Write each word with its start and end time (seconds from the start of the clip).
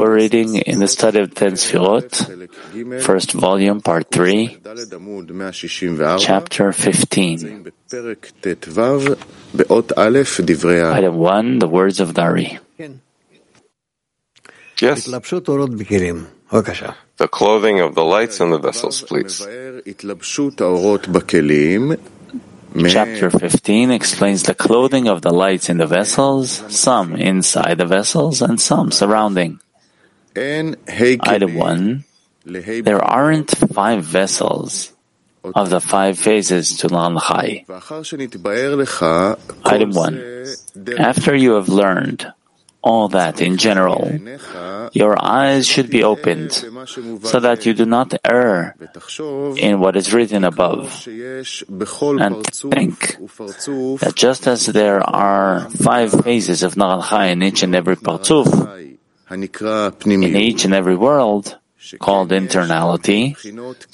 We're 0.00 0.14
reading 0.14 0.56
in 0.56 0.78
the 0.78 0.86
study 0.88 1.18
of 1.20 1.34
Ten 1.34 1.54
Sfirot, 1.54 2.14
first 3.02 3.32
volume, 3.32 3.80
part 3.80 4.10
3, 4.10 4.58
chapter 6.20 6.72
15. 6.72 7.72
Item 10.94 11.16
1, 11.16 11.58
the 11.58 11.68
words 11.68 12.00
of 12.00 12.14
the 12.14 12.22
Ari. 12.22 12.58
Yes. 14.80 15.06
The 17.16 17.28
clothing 17.28 17.80
of 17.80 17.94
the 17.94 18.04
lights 18.04 18.40
and 18.40 18.52
the 18.52 18.58
vessels, 18.58 19.02
please. 19.02 19.40
Chapter 22.74 23.30
15 23.30 23.90
explains 23.92 24.42
the 24.42 24.54
clothing 24.54 25.06
of 25.06 25.22
the 25.22 25.30
lights 25.30 25.68
in 25.70 25.78
the 25.78 25.86
vessels, 25.86 26.50
some 26.74 27.14
inside 27.14 27.78
the 27.78 27.86
vessels 27.86 28.42
and 28.42 28.60
some 28.60 28.90
surrounding. 28.90 29.60
Item 30.34 31.54
1. 31.54 32.04
There 32.82 33.02
aren't 33.02 33.50
five 33.72 34.02
vessels 34.04 34.92
of 35.44 35.70
the 35.70 35.80
five 35.80 36.18
phases 36.18 36.78
to 36.78 36.88
Naran 36.88 37.20
Chai. 37.22 37.64
Item 39.64 39.90
1. 39.92 40.98
After 40.98 41.34
you 41.36 41.52
have 41.54 41.68
learned 41.68 42.26
all 42.84 43.08
that 43.08 43.40
in 43.40 43.56
general, 43.56 44.12
your 44.92 45.16
eyes 45.16 45.66
should 45.66 45.88
be 45.88 46.04
opened 46.04 46.52
so 46.52 47.40
that 47.40 47.64
you 47.64 47.72
do 47.72 47.86
not 47.86 48.12
err 48.22 48.76
in 49.56 49.80
what 49.80 49.96
is 49.96 50.12
written 50.12 50.44
above 50.44 51.08
and 51.08 52.44
think 52.76 53.16
that 54.04 54.12
just 54.14 54.46
as 54.46 54.66
there 54.66 55.00
are 55.00 55.70
five 55.70 56.12
phases 56.12 56.62
of 56.62 56.76
Chai 56.76 57.32
in 57.32 57.42
each 57.42 57.62
and 57.62 57.74
every 57.74 57.96
Partzuf, 57.96 58.52
in 59.30 60.36
each 60.36 60.64
and 60.66 60.74
every 60.74 60.96
world, 60.96 61.56
called 61.98 62.30
internality, 62.30 63.36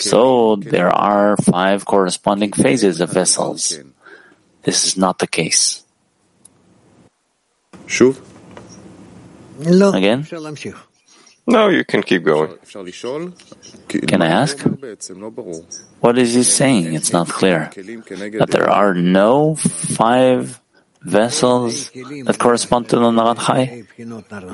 so 0.00 0.56
there 0.56 0.90
are 0.90 1.36
five 1.36 1.84
corresponding 1.86 2.52
phases 2.52 3.00
of 3.00 3.12
vessels. 3.12 3.78
This 4.62 4.84
is 4.84 4.96
not 4.96 5.18
the 5.18 5.26
case. 5.26 5.84
Again? 9.94 10.26
No, 11.46 11.68
you 11.68 11.84
can 11.84 12.02
keep 12.02 12.24
going. 12.24 12.58
Can 13.88 14.22
I 14.22 14.26
ask? 14.28 14.58
What 16.00 16.18
is 16.18 16.34
he 16.34 16.42
saying? 16.44 16.94
It's 16.94 17.12
not 17.12 17.28
clear. 17.28 17.70
That 17.74 18.48
there 18.50 18.70
are 18.70 18.94
no 18.94 19.56
five 19.56 20.60
vessels 21.02 21.90
that 21.90 22.36
correspond 22.38 22.88
to 22.90 22.96
the 22.96 23.10
Naran 23.10 23.38
Chai? 23.44 23.84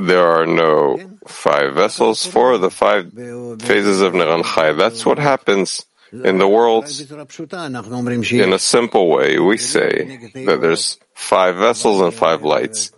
There 0.06 0.26
are 0.26 0.46
no 0.46 0.96
five 1.26 1.74
vessels 1.74 2.24
for 2.24 2.56
the 2.56 2.70
five 2.70 3.12
phases 3.12 4.00
of 4.00 4.12
Naran 4.14 4.44
Chai. 4.44 4.72
That's 4.72 5.04
what 5.04 5.18
happens 5.18 5.84
in 6.12 6.38
the 6.38 6.46
world. 6.48 6.84
In 6.86 8.52
a 8.52 8.58
simple 8.58 9.08
way, 9.10 9.38
we 9.38 9.58
say 9.58 10.18
that 10.46 10.60
there's 10.60 10.98
five 11.14 11.56
vessels 11.56 12.00
and 12.00 12.14
five 12.14 12.42
lights. 12.44 12.92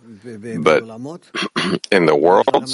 But 0.59 0.83
in 1.91 2.05
the 2.05 2.15
world, 2.15 2.69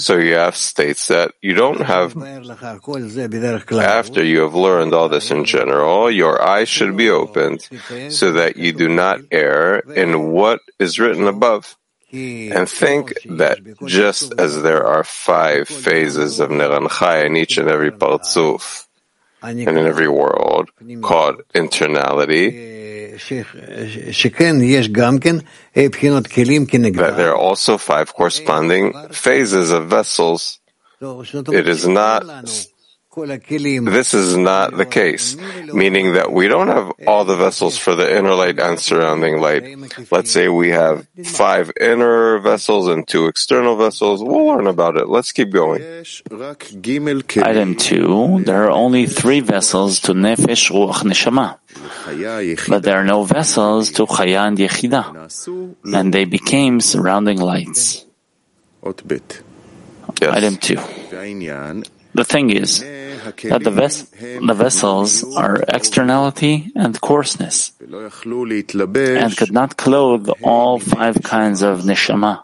so 0.00 0.16
you 0.16 0.34
have 0.34 0.56
states 0.56 1.08
that 1.08 1.32
you 1.40 1.54
don't 1.54 1.80
have, 1.80 2.16
after 2.16 4.24
you 4.24 4.40
have 4.40 4.54
learned 4.54 4.94
all 4.94 5.08
this 5.08 5.30
in 5.30 5.44
general, 5.44 6.10
your 6.10 6.42
eyes 6.42 6.68
should 6.68 6.96
be 6.96 7.10
opened 7.10 7.68
so 8.10 8.32
that 8.32 8.56
you 8.56 8.72
do 8.72 8.88
not 8.88 9.20
err 9.30 9.80
in 9.80 10.30
what 10.30 10.60
is 10.78 10.98
written 10.98 11.26
above. 11.26 11.76
And 12.12 12.70
think 12.70 13.14
that 13.30 13.58
just 13.84 14.32
as 14.38 14.62
there 14.62 14.86
are 14.86 15.04
five 15.04 15.68
phases 15.68 16.40
of 16.40 16.50
Naran 16.50 16.88
Chai 16.88 17.26
in 17.26 17.36
each 17.36 17.58
and 17.58 17.68
every 17.68 17.90
Partzuf, 17.90 18.86
and 19.42 19.58
in 19.58 19.86
every 19.86 20.08
world, 20.08 20.70
called 21.02 21.42
internality, 21.54 22.84
that 26.94 27.16
there 27.16 27.30
are 27.30 27.36
also 27.36 27.78
five 27.78 28.14
corresponding 28.14 28.92
phases 29.10 29.70
of 29.70 29.88
vessels. 29.88 30.60
It 31.00 31.68
is 31.68 31.86
not 31.86 32.22
this 33.16 34.12
is 34.12 34.36
not 34.36 34.76
the 34.76 34.84
case, 34.84 35.36
meaning 35.72 36.12
that 36.14 36.30
we 36.32 36.48
don't 36.48 36.68
have 36.68 36.92
all 37.06 37.24
the 37.24 37.36
vessels 37.36 37.78
for 37.78 37.94
the 37.94 38.04
inner 38.16 38.34
light 38.34 38.58
and 38.60 38.78
surrounding 38.78 39.40
light. 39.40 39.64
Let's 40.12 40.30
say 40.30 40.48
we 40.48 40.68
have 40.70 41.08
five 41.24 41.72
inner 41.80 42.38
vessels 42.38 42.88
and 42.88 43.08
two 43.08 43.26
external 43.26 43.76
vessels. 43.76 44.22
We'll 44.22 44.44
learn 44.46 44.66
about 44.66 44.96
it. 44.98 45.08
Let's 45.08 45.32
keep 45.32 45.50
going. 45.50 45.80
Item 47.42 47.74
2. 47.76 48.44
There 48.44 48.64
are 48.64 48.70
only 48.70 49.06
three 49.06 49.40
vessels 49.40 50.00
to 50.00 50.12
Nefesh, 50.12 50.70
Ruach, 50.70 51.02
Neshama. 51.02 51.56
But 52.68 52.82
there 52.82 52.98
are 53.00 53.04
no 53.04 53.24
vessels 53.24 53.90
to 53.92 54.04
Chaya 54.06 54.46
and 54.46 54.58
Yechida. 54.58 55.12
And 55.94 56.12
they 56.12 56.24
became 56.26 56.80
surrounding 56.80 57.38
lights. 57.40 58.04
Yes. 60.20 60.36
Item 60.36 60.56
2. 60.58 60.76
The 62.16 62.24
thing 62.24 62.48
is 62.48 62.80
that 62.80 63.60
the, 63.62 63.70
ves- 63.70 64.08
the 64.48 64.54
vessels 64.54 65.22
are 65.36 65.62
externality 65.68 66.72
and 66.74 66.98
coarseness, 67.00 67.72
and 67.80 69.36
could 69.36 69.52
not 69.52 69.76
clothe 69.76 70.30
all 70.42 70.78
five 70.78 71.22
kinds 71.22 71.60
of 71.62 71.82
neshama, 71.82 72.42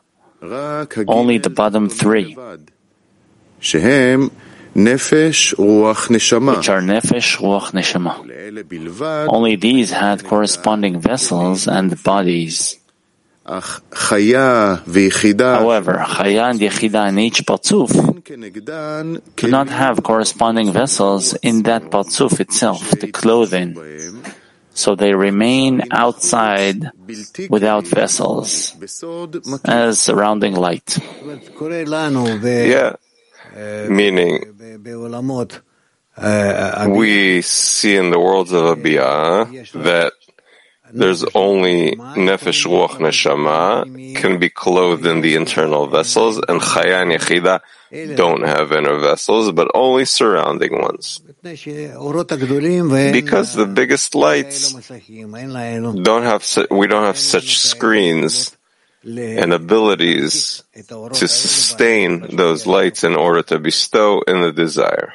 only 1.09 1.39
the 1.39 1.49
bottom 1.49 1.89
three, 1.89 2.35
which 2.35 3.75
are 3.75 4.29
nefesh, 4.75 5.55
ruach, 7.41 7.73
neshama. 7.73 9.27
Only 9.29 9.57
these 9.57 9.91
had 9.93 10.23
corresponding 10.25 11.01
vessels 11.01 11.67
and 11.67 12.03
bodies. 12.03 12.77
However, 13.45 13.83
Chaya 15.99 16.51
and 16.51 16.61
Yechida 16.61 17.09
in 17.09 17.19
each 17.19 17.45
Partzuf 17.45 17.91
do 19.37 19.49
not 19.49 19.69
have 19.69 20.03
corresponding 20.05 20.73
vessels 20.73 21.35
in 21.35 21.65
that 21.65 21.91
Partzuf 21.91 22.39
itself, 22.39 22.91
the 22.91 23.11
clothing. 23.11 23.77
So 24.75 24.95
they 24.95 25.13
remain 25.13 25.83
outside 25.91 26.93
without 27.51 27.87
vessels 27.87 28.77
as 29.65 30.01
surrounding 30.01 30.55
light. 30.55 30.99
Yeah. 32.45 32.95
Meaning, 33.89 34.55
we 36.89 37.43
see 37.43 37.97
in 37.97 38.11
the 38.11 38.19
worlds 38.19 38.53
of 38.53 38.79
Abiyah 38.79 39.73
that 39.83 40.13
there's 40.93 41.25
only 41.35 41.93
nefesh, 41.93 42.67
ruach, 42.67 42.99
neshama 42.99 44.15
can 44.17 44.39
be 44.39 44.51
clothed 44.51 45.07
in 45.07 45.21
the 45.23 45.35
internal 45.37 45.87
vessels, 45.87 46.37
and 46.37 46.61
chaya 46.61 47.03
and 47.03 47.13
yechida 47.13 47.61
don't 48.17 48.43
have 48.43 48.73
inner 48.73 48.99
vessels, 48.99 49.53
but 49.53 49.71
only 49.75 50.05
surrounding 50.05 50.81
ones. 50.81 51.21
Because 53.13 53.55
the 53.55 53.67
biggest 53.67 54.15
lights 54.15 54.73
don't 54.73 56.23
have, 56.23 56.45
we 56.71 56.87
don't 56.87 57.05
have 57.05 57.19
such 57.19 57.59
screens 57.59 58.57
and 59.05 59.53
abilities 59.53 60.63
to 60.75 61.29
sustain 61.29 62.37
those 62.37 62.67
lights 62.67 63.05
in 63.05 63.15
order 63.17 63.43
to 63.43 63.59
bestow 63.59 64.23
in 64.23 64.41
the 64.43 64.53
desire. 64.53 65.15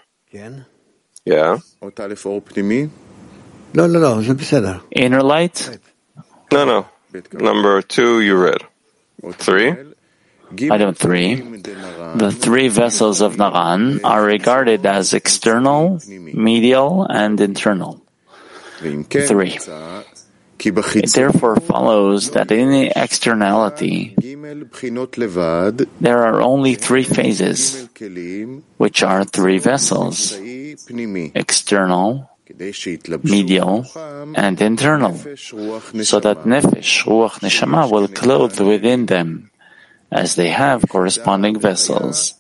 Yeah? 1.26 1.58
Inner 4.92 5.22
light? 5.22 5.80
No, 6.52 6.66
no. 6.66 6.88
Number 7.34 7.82
two, 7.84 8.22
you 8.22 8.36
read. 8.36 8.62
Three? 9.34 9.70
Item 10.72 10.94
three. 10.94 11.36
The 11.36 12.32
three 12.32 12.70
vessels 12.70 13.22
of 13.22 13.36
Naran 13.36 14.00
are 14.04 14.24
regarded 14.24 14.86
as 14.86 15.14
external, 15.14 16.00
medial, 16.08 17.06
and 17.08 17.40
internal. 17.40 18.02
Three. 18.80 19.60
It 20.60 21.14
therefore 21.14 21.58
follows 21.58 22.32
that 22.32 22.52
in 22.52 22.70
the 22.72 22.92
externality, 22.96 24.16
there 26.02 26.26
are 26.26 26.42
only 26.42 26.76
three 26.76 27.04
phases, 27.04 27.88
which 28.78 29.04
are 29.04 29.24
three 29.24 29.60
vessels, 29.60 30.34
external, 31.36 32.30
medial, 33.24 33.86
and 34.36 34.62
internal, 34.62 35.16
so 35.16 36.20
that 36.20 36.44
nefesh, 36.46 37.06
ruach, 37.06 37.40
neshama 37.42 37.90
will 37.92 38.08
clothe 38.08 38.60
within 38.60 39.06
them, 39.06 39.52
as 40.12 40.36
they 40.36 40.50
have 40.50 40.88
corresponding 40.90 41.60
vessels. 41.60 42.34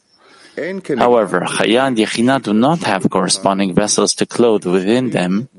However, 0.58 1.42
Chaya 1.42 1.88
and 1.88 1.98
Yechida 1.98 2.42
do 2.42 2.54
not 2.54 2.80
have 2.80 3.10
corresponding 3.12 3.76
vessels 3.76 4.16
to 4.16 4.26
clothe 4.26 4.66
within 4.66 5.12
them, 5.12 5.50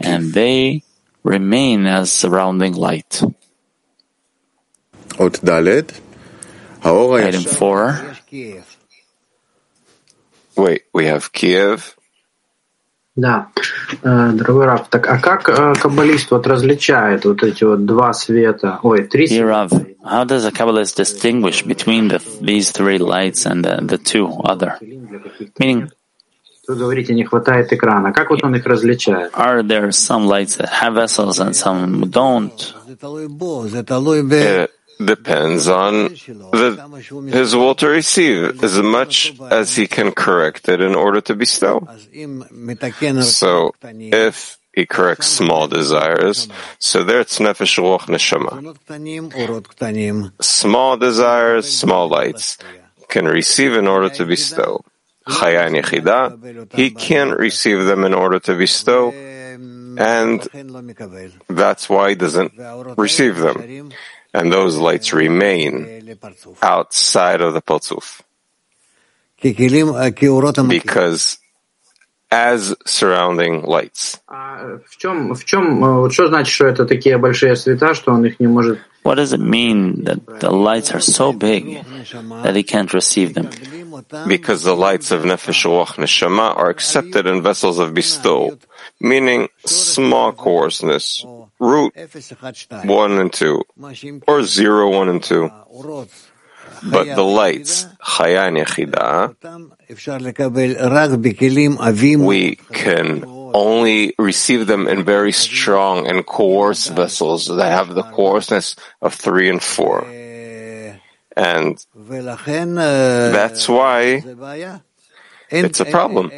and 0.00 0.32
they 0.32 0.84
remain 1.24 1.86
as 1.86 2.12
surrounding 2.12 2.74
light. 2.74 3.22
Item 6.84 7.42
four. 7.42 8.14
Wait, 10.56 10.82
we 10.92 11.06
have 11.06 11.32
Kiev. 11.32 11.96
Да, 13.16 13.46
дорогой 14.02 14.66
Рав, 14.66 14.88
так 14.88 15.06
а 15.06 15.18
как 15.18 15.44
каббалист 15.80 16.32
вот 16.32 16.48
различает 16.48 17.24
вот 17.24 17.44
эти 17.44 17.62
вот 17.62 17.86
два 17.86 18.12
света, 18.12 18.80
ой, 18.82 19.04
три 19.04 19.28
света? 19.28 19.68
How 20.04 20.24
does 20.26 20.44
a 20.44 20.50
Kabbalist 20.50 20.96
distinguish 20.96 21.62
between 21.62 22.08
the, 22.08 22.20
these 22.40 22.72
three 22.72 22.98
lights 22.98 23.46
and 23.46 23.64
the, 23.64 23.80
the 23.80 23.96
two 23.96 24.28
other? 24.42 24.78
Meaning, 25.58 25.88
вы 26.66 26.76
говорите, 26.76 27.14
не 27.14 27.24
хватает 27.24 27.72
экрана. 27.72 28.12
Как 28.12 28.30
вот 28.30 28.42
он 28.42 28.54
их 28.56 28.66
различает? 28.66 29.32
Are 29.34 29.62
there 29.62 29.90
some 29.90 30.26
lights 30.26 30.56
that 30.56 30.68
have 30.68 30.94
vessels 30.94 31.38
and 31.38 31.54
some 31.54 32.10
don't? 32.10 32.74
It 32.88 34.70
depends 35.02 35.68
on 35.68 36.08
the, 36.52 37.28
his 37.32 37.54
will 37.56 37.74
to 37.76 37.88
receive 37.88 38.62
as 38.62 38.78
much 38.78 39.38
as 39.50 39.76
he 39.76 39.86
can 39.86 40.12
correct 40.12 40.68
it 40.68 40.80
in 40.80 40.94
order 40.94 41.20
to 41.22 41.34
bestow. 41.34 41.88
So 43.22 43.74
if 43.82 44.58
he 44.72 44.86
corrects 44.86 45.28
small 45.28 45.68
desires, 45.68 46.48
so 46.78 47.04
there 47.04 47.20
it's 47.20 47.38
nefesh 47.38 47.78
ruach 47.78 48.06
neshama. 48.10 48.74
Small 50.42 50.96
desires, 50.96 51.72
small 51.72 52.08
lights 52.08 52.58
can 53.08 53.26
receive 53.26 53.74
in 53.74 53.86
order 53.86 54.08
to 54.10 54.24
bestow. 54.26 54.84
He 56.74 56.90
can't 56.90 57.38
receive 57.38 57.84
them 57.84 58.04
in 58.04 58.12
order 58.12 58.38
to 58.40 58.56
bestow, 58.56 59.10
and 59.10 60.42
that's 61.48 61.88
why 61.88 62.10
he 62.10 62.14
doesn't 62.14 62.52
receive 62.98 63.36
them 63.38 63.90
and 64.34 64.52
those 64.52 64.76
lights 64.76 65.12
remain 65.12 66.18
outside 66.60 67.40
of 67.40 67.54
the 67.54 67.62
Partzuf. 67.62 68.20
Because 70.68 71.38
as 72.30 72.74
surrounding 72.84 73.62
lights. 73.62 74.18
What 79.04 79.14
does 79.16 79.32
it 79.32 79.40
mean 79.40 80.04
that 80.04 80.40
the 80.40 80.50
lights 80.50 80.92
are 80.92 81.00
so 81.00 81.32
big 81.32 81.84
that 82.42 82.56
he 82.56 82.62
can't 82.64 82.92
receive 82.92 83.34
them? 83.34 83.50
Because 84.26 84.62
the 84.62 84.74
lights 84.74 85.10
of 85.10 85.22
Nefesh 85.22 85.64
Ruach 85.64 85.94
Neshama 85.96 86.56
are 86.56 86.70
accepted 86.70 87.26
in 87.26 87.42
vessels 87.42 87.78
of 87.78 87.94
bestowal, 87.94 88.58
meaning 89.00 89.48
small 89.64 90.32
coarseness, 90.32 91.24
root 91.58 91.92
1 91.94 93.12
and 93.12 93.32
2, 93.32 93.62
or 94.26 94.42
0, 94.42 94.90
1 94.90 95.08
and 95.08 95.22
2. 95.22 95.50
But 96.82 97.06
the 97.14 97.22
lights, 97.22 97.86
Chayan 98.02 98.58
we 102.26 102.56
can 102.72 103.24
only 103.54 104.14
receive 104.18 104.66
them 104.66 104.88
in 104.88 105.04
very 105.04 105.32
strong 105.32 106.06
and 106.08 106.26
coarse 106.26 106.88
vessels 106.88 107.46
that 107.46 107.70
have 107.70 107.94
the 107.94 108.02
coarseness 108.02 108.74
of 109.00 109.14
three 109.14 109.48
and 109.48 109.62
four. 109.62 110.04
And 111.36 111.84
that's 113.32 113.68
why 113.68 114.22
it's 115.50 115.80
a 115.80 115.84
problem 115.84 116.30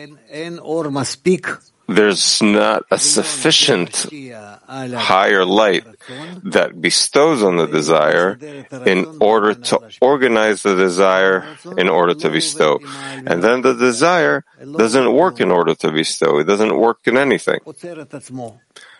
there's 1.89 2.43
not 2.43 2.83
a 2.91 2.99
sufficient 2.99 4.07
higher 4.95 5.45
light 5.45 5.85
that 6.43 6.81
bestows 6.81 7.43
on 7.43 7.57
the 7.57 7.67
desire 7.67 8.39
in 8.85 9.19
order 9.21 9.55
to 9.55 9.81
organize 10.01 10.63
the 10.63 10.75
desire 10.75 11.47
in 11.77 11.89
order 11.89 12.15
to 12.15 12.31
bestow. 12.31 12.81
And 13.27 13.43
then 13.43 13.63
the 13.63 13.75
desire 13.75 14.45
doesn't 14.61 15.13
work 15.13 15.41
in 15.41 15.51
order 15.51 15.75
to 15.77 15.93
bestow. 15.93 16.39
It 16.39 16.45
doesn't 16.45 16.77
work 16.77 17.01
in 17.05 17.17
anything. 17.17 17.61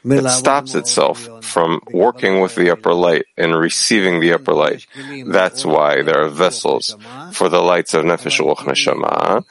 It 0.05 0.29
stops 0.31 0.75
itself 0.75 1.29
from 1.43 1.81
working 1.91 2.41
with 2.41 2.55
the 2.55 2.71
upper 2.71 2.95
light 2.95 3.27
and 3.37 3.55
receiving 3.57 4.21
the 4.21 4.35
upper 4.35 4.55
light. 4.55 4.87
That's 5.27 5.65
why 5.65 6.03
there 6.03 6.23
are 6.25 6.29
vessels 6.29 6.97
for 7.33 7.49
the 7.49 7.61
lights 7.61 7.95
of 7.95 8.05
Nefesh 8.05 8.41
Ruach 8.41 8.65
Neshama, 8.67 9.45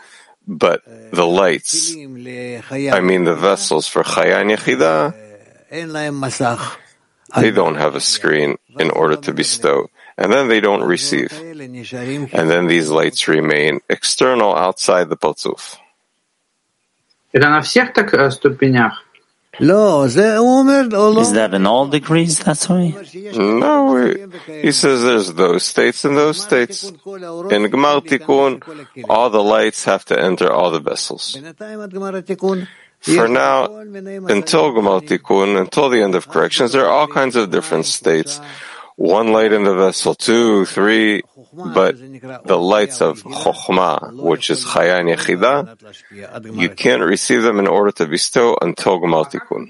but 0.47 0.83
the 1.11 1.25
lights, 1.25 1.93
I 1.95 3.01
mean 3.01 3.23
the 3.25 3.35
vessels 3.35 3.87
for 3.87 4.03
Chayan 4.03 4.55
Yechida, 4.55 5.13
they 7.35 7.51
don't 7.51 7.75
have 7.75 7.95
a 7.95 8.01
screen 8.01 8.57
in 8.79 8.91
order 8.91 9.15
to 9.17 9.33
bestow 9.33 9.89
and 10.17 10.31
then 10.31 10.47
they 10.47 10.61
don't 10.61 10.83
receive. 10.83 11.31
And 11.33 12.49
then 12.49 12.67
these 12.67 12.89
lights 12.89 13.27
remain 13.27 13.81
external 13.89 14.55
outside 14.55 15.09
the 15.09 15.17
Partzuf. 15.17 15.77
Это 17.33 17.49
на 17.49 17.61
всех 17.61 17.91
так 17.93 18.31
ступенях? 18.31 19.04
Is 19.59 21.33
that 21.33 21.51
in 21.53 21.65
all 21.65 21.87
degrees? 21.87 22.39
That's 22.39 22.67
why? 22.67 22.93
No, 23.35 24.13
he 24.45 24.71
says 24.71 25.03
there's 25.03 25.33
those 25.33 25.63
states 25.63 26.03
and 26.05 26.17
those 26.17 26.41
states. 26.41 26.83
In 26.83 26.95
Gmar 27.71 28.01
Tikkun, 28.01 28.61
all 29.09 29.29
the 29.29 29.43
lights 29.43 29.85
have 29.85 30.03
to 30.05 30.19
enter 30.19 30.51
all 30.51 30.71
the 30.71 30.79
vessels. 30.79 31.37
For 33.01 33.27
now, 33.27 33.65
until 33.77 34.73
Gmar 34.73 35.01
Tikkun, 35.07 35.57
until 35.59 35.89
the 35.89 36.01
end 36.01 36.15
of 36.15 36.27
corrections, 36.27 36.71
there 36.71 36.85
are 36.85 36.91
all 36.91 37.07
kinds 37.07 37.35
of 37.35 37.51
different 37.51 37.85
states 37.85 38.41
one 38.95 39.33
light 39.33 39.51
in 39.51 39.63
the 39.65 39.75
vessel, 39.75 40.15
two, 40.15 40.65
three, 40.65 41.21
but 41.53 41.97
the 42.45 42.57
lights 42.57 43.01
of 43.01 43.21
Chokhmah, 43.23 44.13
which 44.23 44.49
is 44.49 44.63
Chayan 44.63 45.13
Yechida, 45.13 46.57
you 46.61 46.69
can't 46.69 47.01
receive 47.03 47.43
them 47.43 47.59
in 47.59 47.67
order 47.67 47.91
to 47.91 48.05
bestow 48.07 48.57
until 48.61 49.01
Gmar 49.01 49.25
Tikkun. 49.31 49.67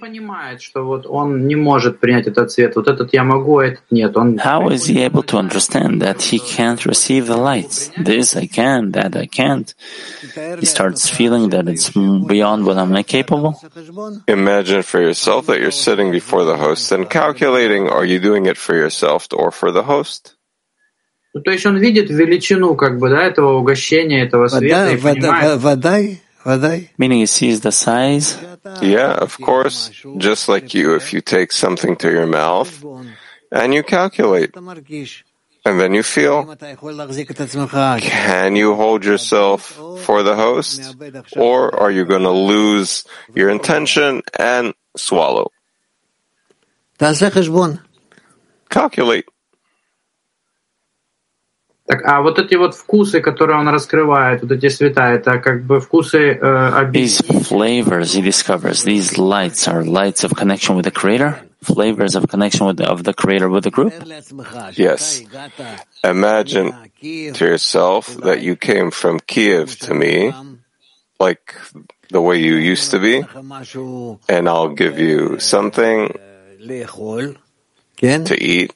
How 4.39 4.69
is 4.69 4.85
he 4.85 5.01
able 5.01 5.23
to 5.23 5.37
understand 5.37 6.01
that 6.03 6.21
he 6.21 6.39
can't 6.39 6.85
receive 6.85 7.25
the 7.25 7.37
lights? 7.37 7.89
This 7.97 8.35
I 8.35 8.45
can, 8.45 8.91
that 8.91 9.15
I 9.15 9.25
can't. 9.25 9.73
He 10.59 10.65
starts 10.65 11.09
feeling 11.09 11.49
that 11.49 11.67
it's 11.67 11.89
beyond 11.89 12.65
what 12.65 12.77
I'm 12.77 12.93
capable. 13.03 13.59
Imagine 14.27 14.83
for 14.83 15.01
yourself 15.01 15.47
that 15.47 15.59
you're 15.61 15.71
sitting 15.71 16.11
before 16.11 16.43
the 16.43 16.57
host 16.57 16.91
and 16.91 17.09
calculating, 17.09 17.89
are 17.89 18.05
you 18.05 18.19
doing 18.19 18.45
it 18.45 18.57
for 18.57 18.75
yourself? 18.75 19.14
or 19.32 19.50
for 19.50 19.72
the 19.72 19.82
host. 19.82 20.36
То 21.32 21.50
есть 21.52 21.64
он 21.64 21.78
видит 21.78 22.10
величину 22.10 22.74
как 22.74 22.98
бы, 22.98 23.08
да, 23.08 23.22
этого 23.22 23.58
угощения, 23.58 24.24
этого 24.24 24.48
света 24.48 24.90
и 24.90 24.96
понимает. 24.96 25.60
Meaning 26.98 27.20
he 27.20 27.26
sees 27.26 27.60
the 27.60 27.70
size? 27.70 28.38
Yeah, 28.80 29.12
of 29.12 29.38
course. 29.38 29.90
Just 30.16 30.48
like 30.48 30.74
you, 30.74 30.94
if 30.94 31.12
you 31.12 31.20
take 31.20 31.52
something 31.52 31.96
to 31.96 32.10
your 32.10 32.26
mouth 32.26 32.82
and 33.52 33.74
you 33.74 33.82
calculate, 33.82 34.56
and 35.64 35.78
then 35.78 35.92
you 35.92 36.02
feel, 36.02 36.46
can 38.00 38.56
you 38.56 38.74
hold 38.74 39.04
yourself 39.04 39.78
for 40.04 40.22
the 40.22 40.34
host? 40.34 40.96
Or 41.36 41.78
are 41.78 41.90
you 41.90 42.06
going 42.06 42.22
to 42.22 42.30
lose 42.30 43.04
your 43.34 43.50
intention 43.50 44.22
and 44.38 44.72
swallow? 44.96 45.52
calculate. 48.74 49.26
Так, 51.90 52.02
а 52.04 52.22
вот 52.22 52.38
эти 52.38 52.54
вот 52.54 52.76
вкусы, 52.76 53.20
которые 53.20 53.58
он 53.58 53.68
раскрывает, 53.68 54.42
вот 54.42 54.52
эти 54.52 54.68
света, 54.68 55.10
это 55.10 55.38
как 55.38 55.64
бы 55.64 55.80
вкусы 55.80 56.38
э, 56.40 56.90
These 56.92 57.22
flavors 57.42 58.14
he 58.14 58.22
discovers, 58.22 58.84
these 58.84 59.18
lights 59.18 59.66
are 59.66 59.82
lights 59.84 60.22
of 60.22 60.36
connection 60.36 60.76
with 60.76 60.84
the 60.84 60.92
Creator, 60.92 61.40
flavors 61.62 62.14
of 62.14 62.28
connection 62.28 62.66
with 62.66 62.76
the, 62.76 62.88
of 62.88 63.02
the 63.02 63.12
Creator 63.12 63.48
with 63.48 63.64
the 63.64 63.72
group. 63.72 63.92
Yes. 64.74 65.22
Imagine 66.04 66.72
to 67.02 67.44
yourself 67.44 68.06
that 68.18 68.40
you 68.40 68.54
came 68.54 68.92
from 68.92 69.18
Kiev 69.18 69.76
to 69.80 69.92
me, 69.92 70.32
like 71.18 71.56
the 72.08 72.20
way 72.20 72.38
you 72.38 72.54
used 72.54 72.92
to 72.92 73.00
be, 73.00 73.24
and 74.28 74.48
I'll 74.48 74.74
give 74.74 75.00
you 75.00 75.40
something 75.40 76.14
to 78.25 78.35
eat. 78.35 78.73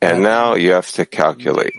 And 0.00 0.22
now 0.22 0.54
you 0.54 0.72
have 0.72 0.90
to 0.92 1.06
calculate. 1.06 1.74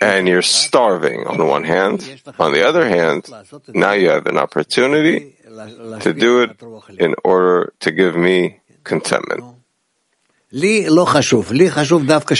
And 0.00 0.28
you're 0.28 0.42
starving 0.42 1.26
on 1.26 1.38
one 1.44 1.64
hand. 1.64 2.06
On 2.38 2.52
the 2.52 2.62
other 2.62 2.86
hand, 2.86 3.26
now 3.74 3.92
you 3.92 4.10
have 4.10 4.26
an 4.26 4.38
opportunity 4.38 5.34
to 6.00 6.14
do 6.14 6.42
it 6.42 6.54
in 6.98 7.14
order 7.24 7.72
to 7.80 7.90
give 7.90 8.14
me 8.14 8.60
contentment. 8.84 9.42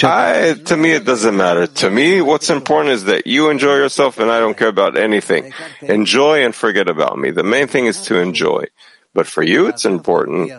I, 0.09 0.55
to 0.55 0.77
me, 0.77 0.93
it 0.93 1.05
doesn't 1.05 1.37
matter. 1.37 1.67
To 1.67 1.91
me, 1.91 2.23
what's 2.23 2.49
important 2.49 2.95
is 2.95 3.05
that 3.05 3.27
you 3.27 3.51
enjoy 3.51 3.77
yourself 3.77 4.19
and 4.19 4.31
I 4.31 4.41
don't 4.41 4.57
care 4.57 4.69
about 4.69 4.97
anything. 4.97 5.53
Enjoy 5.83 6.43
and 6.45 6.55
forget 6.55 6.89
about 6.89 7.19
me. 7.19 7.33
The 7.33 7.43
main 7.43 7.67
thing 7.67 7.85
is 7.87 8.01
to 8.09 8.19
enjoy. 8.19 8.65
But 9.13 9.27
for 9.27 9.43
you, 9.43 9.67
it's 9.67 9.85
important 9.85 10.53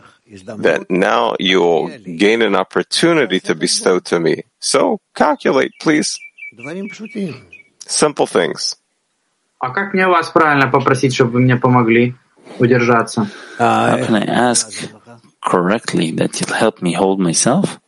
that 0.58 0.86
now 0.90 1.34
you 1.38 1.60
will 1.60 1.88
gain 2.16 2.42
an 2.42 2.54
opportunity 2.54 3.40
to 3.40 3.54
bestow 3.54 4.00
to 4.00 4.18
me. 4.20 4.44
So 4.60 5.00
calculate, 5.14 5.72
please. 5.80 6.18
Simple 7.86 8.26
things. 8.26 8.76
А 9.58 9.70
как 9.70 9.94
мне 9.94 10.06
вас 10.06 10.28
правильно 10.30 10.68
попросить, 10.70 11.14
чтобы 11.14 11.32
вы 11.32 11.40
мне 11.40 11.56
помогли 11.56 12.14
удержаться? 12.58 13.30
How 13.58 13.98
can 13.98 14.14
I 14.14 14.26
ask 14.26 14.70
correctly 15.42 16.10
that 16.12 16.40
you'll 16.40 16.54
help 16.54 16.82
me 16.82 16.92
hold 16.92 17.18
myself? 17.18 17.78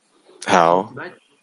How? 0.47 0.91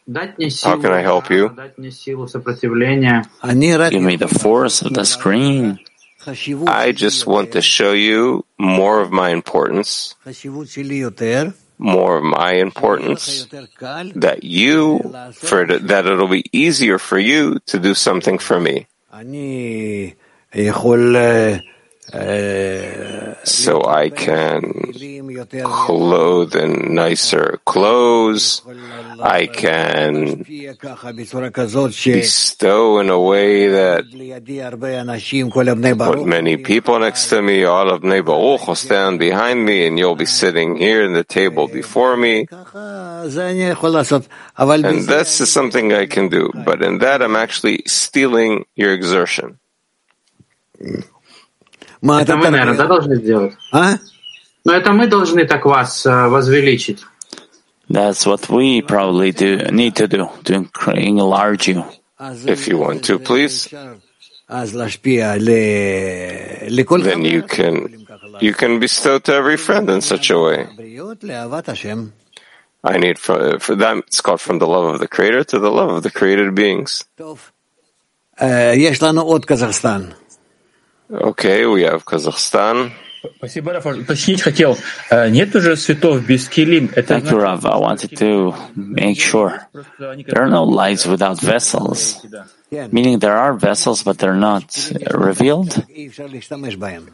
Дать 0.06 0.38
мне 0.38 0.50
силу, 0.50 0.76
How 0.76 0.82
can 0.82 0.92
I 0.92 1.04
help 1.04 1.30
you? 1.30 1.50
дать 1.56 1.78
мне 1.78 1.92
силу 1.92 2.28
сопротивления. 2.28 3.24
Give 3.42 4.02
me 4.02 4.18
the 4.18 4.28
force 4.28 4.82
of 4.82 4.94
the 4.94 5.06
screen. 5.06 5.80
I 6.67 6.93
just 6.93 7.27
want 7.27 7.53
to 7.53 7.63
show 7.63 7.93
you 7.93 8.45
more 8.59 9.01
of 9.01 9.11
my 9.13 9.31
importance, 9.31 10.15
more 11.79 12.19
of 12.19 12.25
my 12.25 12.55
importance, 12.55 13.47
that 14.17 14.43
you, 14.43 14.99
for 15.33 15.65
that 15.67 16.07
it'll 16.07 16.27
be 16.29 16.45
easier 16.53 16.99
for 16.99 17.19
you 17.19 17.61
to 17.67 17.79
do 17.79 17.95
something 17.95 18.39
for 18.39 18.59
me. 18.59 18.87
Uh, 22.13 23.35
so 23.45 23.85
I 23.85 24.09
can 24.09 24.63
clothe 25.63 26.57
in 26.57 26.95
nicer 26.95 27.61
clothes. 27.67 28.63
I 29.21 29.47
can 29.47 30.43
bestow 32.05 32.99
in 33.01 33.11
a 33.11 33.21
way 33.21 33.69
that 33.69 34.05
put 35.99 36.27
many 36.27 36.57
people 36.57 36.99
next 36.99 37.29
to 37.29 37.43
me. 37.43 37.65
All 37.65 37.91
of 37.91 38.01
Bnei 38.01 38.25
Baruch 38.25 38.67
will 38.67 38.75
stand 38.75 39.19
behind 39.19 39.67
me, 39.67 39.87
and 39.87 39.99
you'll 39.99 40.17
be 40.17 40.25
sitting 40.25 40.77
here 40.77 41.03
in 41.03 41.13
the 41.13 41.25
table 41.25 41.69
before 41.69 42.17
me. 42.17 42.47
And 44.85 45.07
this 45.07 45.41
is 45.43 45.53
something 45.53 45.93
I 45.93 46.07
can 46.07 46.29
do. 46.29 46.51
But 46.65 46.83
in 46.83 46.99
that, 46.99 47.21
I'm 47.21 47.37
actually 47.37 47.83
stealing 47.87 48.65
your 48.77 48.95
exertion. 48.95 49.59
Mm. 50.81 51.05
Это 52.02 52.36
мы, 52.36 52.50
наверное, 52.50 52.76
да, 52.76 52.88
должны 52.88 53.16
сделать? 53.16 53.54
А? 53.72 53.96
Но 54.66 54.74
это 54.74 54.92
мы 54.92 55.08
должны 55.08 55.46
так 55.46 55.66
вас 55.66 56.06
э, 56.06 56.28
возвеличить. 56.28 57.04
That's 57.90 58.26
what 58.26 58.50
we 58.50 58.82
probably 58.82 59.32
do 59.32 59.58
need 59.72 59.96
to 59.96 60.08
do 60.08 60.30
to 60.46 60.68
enlarge 60.94 61.68
you. 61.68 61.84
If 62.20 62.68
you 62.68 62.78
want 62.78 63.04
to, 63.06 63.20
please. 63.20 63.68
Then 67.04 67.26
you 67.26 67.42
can 67.44 68.06
you 68.40 68.54
can 68.54 68.80
bestow 68.80 69.20
to 69.20 69.34
every 69.34 69.58
friend 69.58 69.90
in 69.90 70.02
such 70.02 70.30
a 70.30 70.40
way. 70.40 70.68
I 72.86 72.98
need 72.98 73.18
for, 73.20 73.60
for 73.60 73.76
that 73.76 73.98
it's 73.98 74.22
called 74.22 74.42
from 74.42 74.60
the 74.60 74.68
love 74.68 74.94
of 74.94 75.00
the 75.00 75.08
Creator 75.08 75.44
to 75.46 75.60
the 75.60 75.72
love 75.72 75.90
of 75.90 76.04
the 76.04 76.12
created 76.12 76.54
beings. 76.54 77.06
Okay, 81.11 81.67
we 81.67 81.83
have 81.83 82.05
Kazakhstan. 82.05 82.93
Спасибо, 83.37 83.73
Раф. 83.73 83.87
Уточнить 83.87 84.43
хотел. 84.43 84.77
Э, 85.11 85.29
нет 85.29 85.55
уже 85.55 85.77
без 86.27 86.49
килим. 86.49 86.87
Thank 86.95 87.31
you, 87.31 87.39
Rav. 87.39 87.65
I 87.65 87.77
wanted 87.79 88.17
to 88.19 88.55
make 88.77 89.19
sure. 89.19 89.67
There 89.99 90.43
are 90.43 90.49
no 90.49 90.65
lights 90.65 91.07
without 91.07 91.41
vessels. 91.41 92.25
Meaning 92.71 93.19
there 93.19 93.37
are 93.37 93.55
vessels, 93.55 94.03
but 94.03 94.19
they're 94.19 94.35
not 94.35 94.93
revealed? 95.11 95.85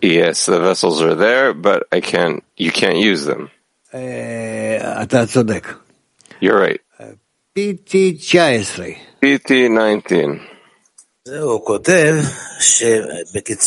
Yes, 0.03 0.47
the 0.47 0.61
vessels 0.61 1.01
are 1.01 1.15
there, 1.15 1.55
but 1.55 1.87
I 1.93 2.01
can't, 2.01 2.43
you 2.57 2.73
can't 2.73 2.99
use 2.99 3.25
them. 3.25 3.51
You're 6.41 6.59
right. 6.59 6.81
PT 9.23 9.71
19. 9.71 10.41
PT 11.27 11.33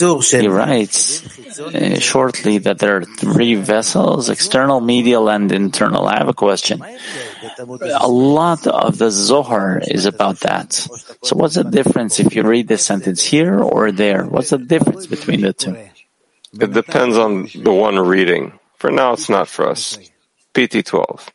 19. 0.06 0.42
He 0.42 0.48
writes 0.48 1.60
uh, 1.60 2.00
shortly 2.00 2.60
that 2.60 2.78
there 2.78 2.98
are 2.98 3.04
three 3.04 3.56
vessels, 3.56 4.30
external, 4.30 4.80
medial, 4.80 5.28
and 5.28 5.52
internal. 5.52 6.06
I 6.06 6.20
have 6.20 6.28
a 6.28 6.36
question. 6.36 6.84
A 6.84 8.08
lot 8.08 8.68
of 8.68 9.00
the 9.00 9.10
Zohar 9.10 9.80
is 9.80 10.06
about 10.06 10.42
that. 10.42 10.74
So 10.74 11.36
what's 11.36 11.56
the 11.56 11.64
difference 11.64 12.20
if 12.20 12.36
you 12.36 12.44
read 12.44 12.68
the 12.68 12.78
sentence 12.78 13.24
here 13.24 13.60
or 13.60 13.92
there? 13.92 14.28
What's 14.28 14.52
the 14.52 14.60
difference 14.60 15.08
between 15.08 15.42
the 15.42 15.54
two? 15.54 15.76
It 16.54 16.74
depends 16.74 17.18
on 17.18 17.50
the 17.56 17.74
one 17.74 17.98
reading. 17.98 18.60
For 18.76 18.92
now, 18.92 19.14
it's 19.14 19.30
not 19.30 19.48
for 19.48 19.68
us. 19.68 19.98
PT 20.54 20.86
12. 20.86 21.32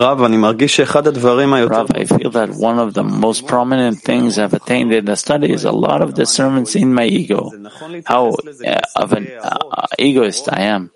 Rav, 0.00 0.20
I 0.22 2.04
feel 2.04 2.30
that 2.30 2.50
one 2.50 2.78
of 2.78 2.94
the 2.94 3.02
most 3.02 3.48
prominent 3.48 4.00
things 4.00 4.38
I've 4.38 4.54
attained 4.54 4.92
in 4.92 5.06
the 5.06 5.16
study 5.16 5.50
is 5.50 5.64
a 5.64 5.72
lot 5.72 6.02
of 6.02 6.14
discernments 6.14 6.76
in 6.76 6.94
my 6.94 7.06
ego. 7.06 7.50
How 8.06 8.28
uh, 8.28 8.80
of 8.94 9.12
an 9.12 9.28
uh, 9.28 9.86
egoist 9.98 10.48
I 10.52 10.60
am. 10.70 10.92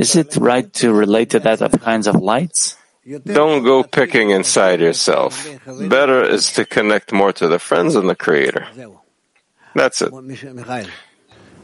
Is 0.00 0.16
it 0.16 0.34
right 0.34 0.66
to 0.82 0.92
relate 0.92 1.30
to 1.30 1.38
that 1.38 1.62
of 1.62 1.80
kinds 1.80 2.08
of 2.08 2.16
lights? 2.16 2.76
Don't 3.24 3.62
go 3.62 3.84
picking 3.84 4.30
inside 4.30 4.80
yourself. 4.80 5.46
Better 5.88 6.24
is 6.24 6.52
to 6.54 6.64
connect 6.64 7.12
more 7.12 7.32
to 7.34 7.46
the 7.46 7.60
friends 7.60 7.94
and 7.94 8.08
the 8.10 8.16
Creator. 8.16 8.66
That's 9.76 10.02
it. 10.02 10.12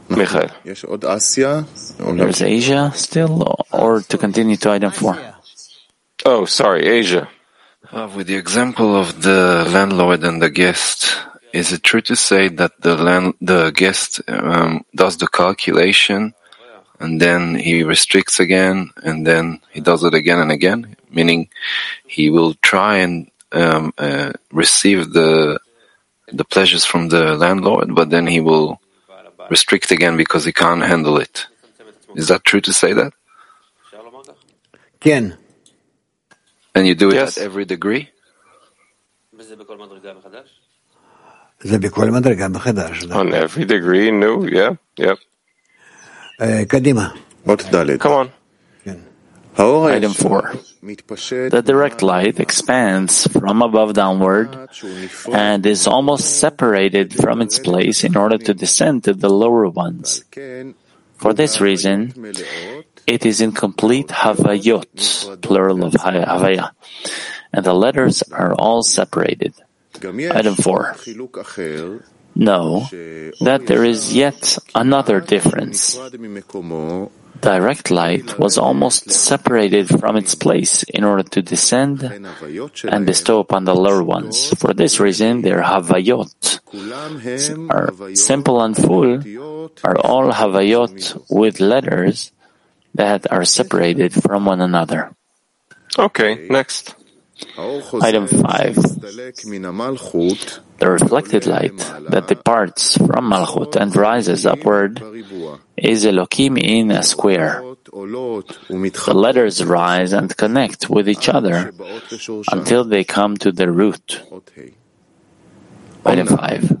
Michael. 0.07 0.47
There's 0.63 2.41
Asia 2.41 2.93
still, 2.95 3.55
or 3.73 3.99
to 4.03 4.17
continue 4.17 4.55
to 4.55 4.71
item 4.71 4.91
four? 4.91 5.36
Oh, 6.29 6.43
sorry, 6.43 6.85
Asia. 6.85 7.29
Uh, 7.89 8.11
with 8.13 8.27
the 8.27 8.35
example 8.35 8.97
of 8.97 9.21
the 9.21 9.65
landlord 9.71 10.25
and 10.25 10.41
the 10.41 10.49
guest, 10.49 11.15
is 11.53 11.71
it 11.71 11.83
true 11.83 12.01
to 12.01 12.17
say 12.17 12.49
that 12.49 12.73
the 12.81 12.97
land, 12.97 13.35
the 13.39 13.71
guest 13.71 14.19
um, 14.27 14.83
does 14.93 15.15
the 15.15 15.29
calculation 15.29 16.33
and 16.99 17.21
then 17.21 17.55
he 17.55 17.83
restricts 17.83 18.41
again 18.41 18.91
and 19.03 19.25
then 19.25 19.61
he 19.71 19.79
does 19.79 20.03
it 20.03 20.13
again 20.13 20.39
and 20.39 20.51
again? 20.51 20.97
Meaning, 21.09 21.47
he 22.05 22.29
will 22.29 22.55
try 22.55 22.97
and 22.97 23.31
um, 23.53 23.93
uh, 23.97 24.33
receive 24.51 25.13
the 25.13 25.61
the 26.27 26.43
pleasures 26.43 26.83
from 26.83 27.07
the 27.07 27.37
landlord, 27.37 27.95
but 27.95 28.09
then 28.09 28.27
he 28.27 28.41
will 28.41 28.81
restrict 29.49 29.91
again 29.91 30.17
because 30.17 30.43
he 30.43 30.51
can't 30.51 30.83
handle 30.83 31.17
it. 31.19 31.47
Is 32.15 32.27
that 32.27 32.43
true 32.43 32.59
to 32.67 32.73
say 32.73 32.91
that? 32.91 33.13
Ken. 34.99 35.37
And 36.77 36.87
you 36.87 36.93
do 36.95 37.09
it 37.09 37.15
yes. 37.15 37.37
at 37.37 37.43
every 37.43 37.65
degree? 37.65 38.09
On 43.11 43.33
every 43.33 43.65
degree, 43.65 44.11
no, 44.11 44.45
yeah, 44.45 44.75
yeah. 44.95 45.15
Come 47.99 48.13
on. 48.13 48.31
Item 49.57 50.13
4. 50.13 50.53
The 51.49 51.63
direct 51.65 52.03
light 52.03 52.39
expands 52.39 53.25
from 53.25 53.63
above 53.63 53.93
downward 53.93 54.69
and 55.33 55.65
is 55.65 55.87
almost 55.87 56.39
separated 56.39 57.11
from 57.15 57.41
its 57.41 57.57
place 57.57 58.03
in 58.03 58.15
order 58.15 58.37
to 58.37 58.53
descend 58.53 59.05
to 59.05 59.13
the 59.15 59.29
lower 59.29 59.67
ones. 59.67 60.23
For 61.15 61.33
this 61.33 61.59
reason, 61.59 62.13
it 63.07 63.25
is 63.25 63.39
incomplete 63.41 64.09
havayot, 64.09 65.41
plural 65.41 65.85
of 65.85 65.93
ha- 65.93 66.11
havaya, 66.11 66.71
and 67.53 67.65
the 67.65 67.73
letters 67.73 68.21
are 68.23 68.53
all 68.53 68.83
separated. 68.83 69.53
Item 70.03 70.55
four. 70.55 70.95
Know 72.35 72.85
that 73.41 73.63
there 73.65 73.83
is 73.83 74.13
yet 74.13 74.59
another 74.75 75.19
difference. 75.21 75.97
Direct 77.41 77.91
light 77.91 78.37
was 78.37 78.57
almost 78.57 79.09
separated 79.11 79.87
from 79.87 80.17
its 80.17 80.35
place 80.35 80.83
in 80.83 81.03
order 81.03 81.23
to 81.23 81.41
descend 81.41 82.03
and 82.03 83.05
bestow 83.05 83.39
upon 83.39 83.65
the 83.65 83.75
lower 83.75 84.03
ones. 84.03 84.53
For 84.57 84.73
this 84.73 84.99
reason, 84.99 85.41
their 85.41 85.61
havayot 85.61 86.59
are 87.69 88.15
simple 88.15 88.61
and 88.61 88.75
full, 88.75 89.21
are 89.83 89.97
all 89.97 90.31
havayot 90.31 91.25
with 91.29 91.59
letters 91.59 92.31
that 92.97 93.31
are 93.31 93.45
separated 93.45 94.13
from 94.13 94.45
one 94.45 94.61
another. 94.61 95.15
Okay, 95.97 96.47
next. 96.49 96.95
Item 98.01 98.27
5. 98.27 98.75
The 100.79 100.89
reflected 100.89 101.45
light 101.45 101.77
that 102.09 102.27
departs 102.27 102.97
from 102.97 103.29
Malchut 103.29 103.75
and 103.75 103.95
rises 103.95 104.45
upward 104.45 105.01
is 105.75 106.05
Elohim 106.05 106.57
in 106.57 106.91
a 106.91 107.03
square. 107.03 107.63
The 107.85 109.13
letters 109.13 109.63
rise 109.63 110.13
and 110.13 110.35
connect 110.35 110.89
with 110.89 111.07
each 111.07 111.29
other 111.29 111.71
until 112.51 112.83
they 112.83 113.03
come 113.03 113.37
to 113.37 113.51
the 113.51 113.71
root. 113.71 114.21
Item 116.05 116.27
5. 116.27 116.77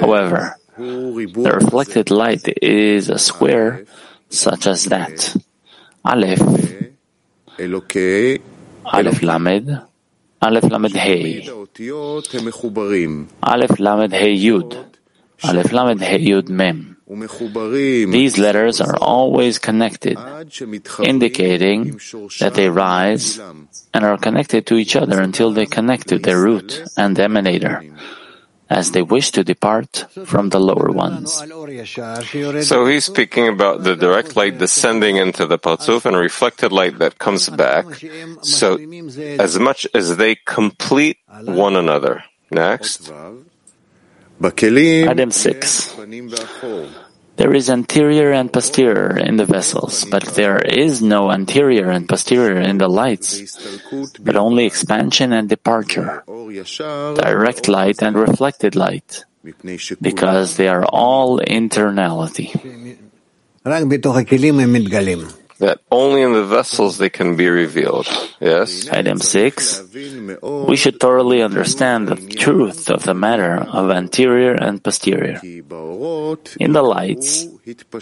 However, 0.00 0.56
the 0.76 1.52
reflected 1.60 2.10
light 2.10 2.46
is 2.62 3.10
a 3.10 3.18
square 3.18 3.84
such 4.28 4.66
as 4.66 4.84
that. 4.86 5.36
Aleph, 6.04 6.40
Aleph 8.84 9.22
Lamed, 9.22 9.82
Aleph 10.40 10.64
Lamed 10.64 10.96
Hey, 10.96 11.48
Aleph 13.42 13.78
Lamed 13.80 14.12
Hey 14.12 14.36
Yud, 14.36 14.86
Aleph 15.44 15.72
Lamed 15.72 16.00
Hey 16.00 16.18
Yud 16.24 16.48
Mem. 16.48 16.96
These 17.10 18.36
letters 18.36 18.82
are 18.82 18.96
always 19.00 19.58
connected, 19.58 20.18
indicating 21.02 21.98
that 22.38 22.52
they 22.54 22.68
rise 22.68 23.38
and 23.38 24.04
are 24.04 24.18
connected 24.18 24.66
to 24.66 24.74
each 24.76 24.94
other 24.94 25.20
until 25.22 25.50
they 25.50 25.64
connect 25.64 26.08
to 26.08 26.18
their 26.18 26.38
root 26.38 26.84
and 26.98 27.16
emanator, 27.16 27.80
as 28.70 28.92
they 28.92 29.02
wish 29.02 29.30
to 29.32 29.42
depart 29.42 30.04
from 30.24 30.50
the 30.50 30.60
lower 30.60 30.90
ones. 30.90 31.32
So 32.66 32.86
he's 32.86 33.04
speaking 33.04 33.48
about 33.48 33.84
the 33.84 33.96
direct 33.96 34.36
light 34.36 34.58
descending 34.58 35.16
into 35.16 35.46
the 35.46 35.58
Parzuf 35.58 36.04
and 36.04 36.16
reflected 36.16 36.72
light 36.72 36.98
that 36.98 37.18
comes 37.18 37.48
back, 37.48 37.86
so 38.42 38.78
as 39.38 39.58
much 39.58 39.86
as 39.94 40.16
they 40.16 40.36
complete 40.36 41.18
one 41.44 41.76
another. 41.76 42.24
Next. 42.50 43.10
Item 45.08 45.30
6. 45.30 45.96
There 47.38 47.54
is 47.54 47.70
anterior 47.70 48.32
and 48.32 48.52
posterior 48.52 49.16
in 49.16 49.36
the 49.36 49.46
vessels, 49.46 50.04
but 50.10 50.24
there 50.34 50.58
is 50.58 51.00
no 51.00 51.30
anterior 51.30 51.88
and 51.88 52.08
posterior 52.08 52.58
in 52.60 52.78
the 52.78 52.88
lights, 52.88 53.38
but 54.18 54.34
only 54.36 54.66
expansion 54.66 55.32
and 55.32 55.48
departure, 55.48 56.24
direct 56.26 57.68
light 57.68 58.02
and 58.02 58.16
reflected 58.18 58.74
light, 58.74 59.24
because 60.02 60.56
they 60.56 60.66
are 60.66 60.84
all 60.84 61.38
internality 61.38 62.50
that 65.58 65.80
only 65.90 66.22
in 66.22 66.32
the 66.32 66.44
vessels 66.44 66.98
they 66.98 67.10
can 67.10 67.36
be 67.36 67.48
revealed. 67.48 68.06
Yes? 68.40 68.88
Item 68.88 69.18
6. 69.18 69.82
We 70.42 70.76
should 70.76 71.00
thoroughly 71.00 71.42
understand 71.42 72.08
the 72.08 72.16
truth 72.16 72.88
of 72.90 73.02
the 73.02 73.14
matter 73.14 73.54
of 73.56 73.90
anterior 73.90 74.52
and 74.52 74.82
posterior. 74.82 75.40
In 75.42 76.72
the 76.72 76.82
lights, 76.82 77.46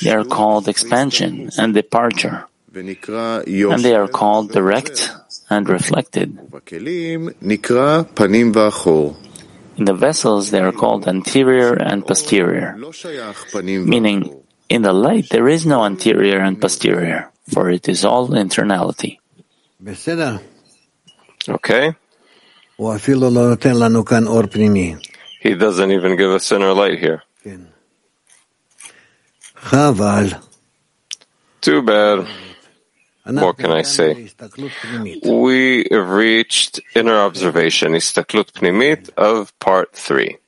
they 0.02 0.12
are 0.12 0.24
called 0.24 0.68
expansion 0.68 1.50
and 1.58 1.72
departure, 1.74 2.46
and 2.74 3.82
they 3.82 3.94
are 3.94 4.08
called 4.08 4.52
direct 4.52 5.10
and 5.48 5.68
reflected. 5.68 6.38
In 9.78 9.84
the 9.84 9.94
vessels, 9.94 10.50
they 10.50 10.60
are 10.60 10.72
called 10.72 11.08
anterior 11.08 11.74
and 11.74 12.06
posterior, 12.06 12.76
meaning 13.64 14.42
in 14.68 14.82
the 14.82 14.92
light 14.92 15.28
there 15.30 15.48
is 15.48 15.64
no 15.64 15.84
anterior 15.84 16.38
and 16.38 16.60
posterior 16.60 17.30
for 17.52 17.70
it 17.70 17.88
is 17.88 18.04
all 18.04 18.28
internality. 18.28 19.18
Okay. 21.48 21.94
He 25.40 25.54
doesn't 25.54 25.90
even 25.92 26.16
give 26.16 26.30
us 26.30 26.52
inner 26.52 26.72
light 26.72 26.98
here. 26.98 27.22
Too 31.60 31.82
bad. 31.82 32.26
What 33.24 33.58
can 33.58 33.72
I 33.72 33.82
say? 33.82 34.28
We 35.24 35.86
have 35.90 36.10
reached 36.10 36.80
inner 36.94 37.16
observation, 37.16 37.92
istaklut 37.92 38.52
pnimit, 38.52 39.10
of 39.16 39.58
part 39.58 39.92
three. 39.92 40.38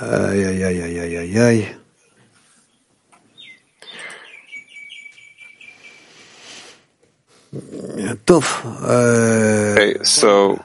Ay, 0.00 0.44
ay, 0.46 0.64
ay, 0.64 0.82
ay, 0.82 0.98
ay, 1.00 1.16
ay, 1.18 1.38
ay. 1.38 1.74
Okay, 9.75 9.93
so 10.03 10.59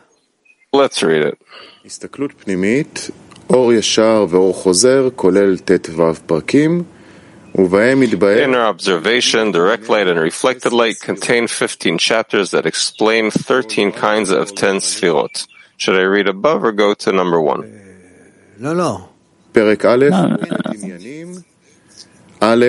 let's 0.72 1.02
read 1.02 1.22
it. 1.22 1.36
הסתכלות 1.86 2.32
פנימית, 2.32 3.10
אור 3.50 3.72
ישר 3.72 4.26
ואור 4.30 4.54
חוזר, 4.54 5.08
כולל 5.16 5.58
ט"ו 5.58 6.14
פרקים, 6.26 6.82
ובהם 7.54 8.00
מתבהר... 8.00 8.44
Inner 8.44 8.66
observation, 8.66 9.52
direct 9.52 9.88
light 9.88 10.08
and 10.08 10.18
reflected 10.18 10.72
light 10.72 11.00
contain 11.00 11.46
15 11.46 11.98
chapters 11.98 12.50
that 12.50 12.66
explain 12.66 13.30
13 13.30 13.92
kinds 13.92 14.30
of 14.30 14.54
10 14.54 14.80
sfirot. 14.80 15.46
Should 15.78 15.96
I 15.96 16.02
read 16.02 16.28
above 16.28 16.64
or 16.64 16.72
go 16.72 16.94
to 16.94 17.12
number 17.12 17.40
one? 17.40 17.62
לא, 18.58 18.76
לא. 18.76 18.98
פרק 19.52 19.84
א', 19.84 20.04
עניינים, 20.74 21.32
א', 22.40 22.66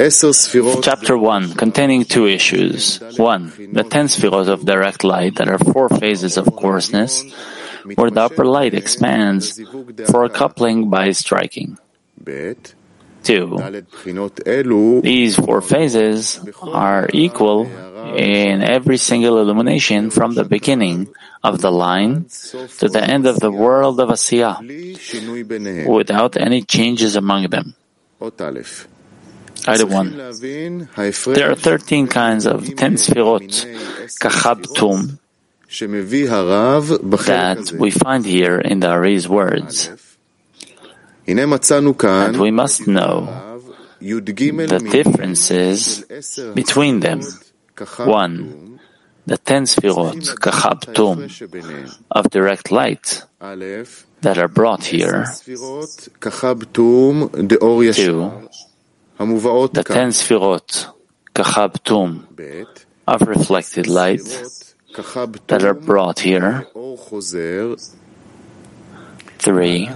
Chapter 0.00 1.18
1, 1.18 1.60
containing 1.60 2.06
two 2.06 2.26
issues. 2.26 3.00
1. 3.18 3.52
The 3.76 3.84
ten 3.84 4.06
sfirot 4.06 4.48
of 4.48 4.64
direct 4.64 5.04
light 5.04 5.36
that 5.36 5.48
are 5.48 5.58
four 5.58 5.90
phases 5.90 6.38
of 6.38 6.46
coarseness, 6.56 7.22
where 7.96 8.10
the 8.10 8.22
upper 8.22 8.46
light 8.46 8.72
expands 8.72 9.60
for 10.08 10.24
a 10.24 10.30
coupling 10.30 10.88
by 10.88 11.12
striking. 11.12 11.76
2. 13.24 15.02
These 15.02 15.36
four 15.36 15.60
phases 15.60 16.40
are 16.62 17.06
equal 17.12 17.68
in 18.16 18.62
every 18.62 18.96
single 18.96 19.38
illumination 19.38 20.08
from 20.08 20.32
the 20.32 20.44
beginning 20.44 21.12
of 21.44 21.60
the 21.60 21.70
line 21.70 22.24
to 22.80 22.88
the 22.88 23.04
end 23.04 23.26
of 23.26 23.38
the 23.38 23.52
world 23.52 24.00
of 24.00 24.08
Asiya, 24.08 24.64
without 25.86 26.38
any 26.38 26.62
changes 26.62 27.16
among 27.16 27.50
them. 27.52 27.74
Item 29.66 29.90
1. 29.90 30.16
There 31.34 31.50
are 31.50 31.54
13 31.54 32.06
kinds 32.06 32.46
of 32.46 32.64
10 32.74 32.94
sfirot, 32.94 33.66
kachabtum, 34.20 35.18
that 37.26 37.72
we 37.78 37.90
find 37.90 38.24
here 38.24 38.58
in 38.58 38.80
the 38.80 38.88
Ari's 38.88 39.28
words. 39.28 39.90
And 41.26 42.40
we 42.40 42.50
must 42.50 42.86
know 42.88 43.68
the 44.00 44.88
differences 44.90 46.04
between 46.54 47.00
them. 47.00 47.20
1. 47.76 48.80
The 49.26 49.38
10 49.38 49.64
sfirot, 49.64 50.34
kachabtum, 50.40 51.28
of 52.10 52.30
direct 52.30 52.72
light, 52.72 53.22
that 54.22 54.38
are 54.38 54.48
brought 54.48 54.84
here. 54.84 55.26
2 57.92 58.48
the 59.20 59.84
ten 59.84 60.08
sfirot, 60.16 60.88
kachabtum, 61.34 62.24
of 63.06 63.20
reflected 63.20 63.86
light 63.86 64.24
that 65.46 65.62
are 65.62 65.74
brought 65.74 66.20
here. 66.20 66.66
Three. 69.38 69.90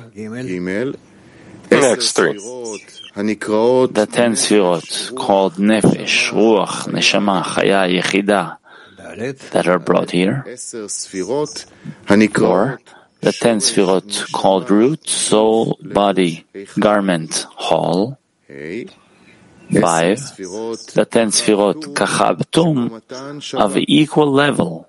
Next 1.70 2.12
three. 2.12 2.34
The 2.34 4.08
ten 4.12 4.32
sfirot 4.36 5.16
called 5.16 5.54
nefesh, 5.54 6.30
ruach, 6.30 6.84
neshama, 6.92 7.42
chaya, 7.44 7.88
yechida 7.88 8.58
that 9.52 9.66
are 9.66 9.78
brought 9.78 10.10
here. 10.10 10.42
Four. 10.44 10.52
The 13.22 13.32
ten 13.32 13.60
sfirot 13.60 14.32
called 14.32 14.70
root, 14.70 15.08
soul, 15.08 15.78
body, 15.80 16.44
garment, 16.78 17.46
hall. 17.56 18.18
Five, 19.80 20.36
the 20.36 21.06
ten 21.10 21.28
sfirot 21.28 21.94
kachabtum 21.94 23.02
of 23.54 23.76
equal 23.76 24.30
level 24.30 24.88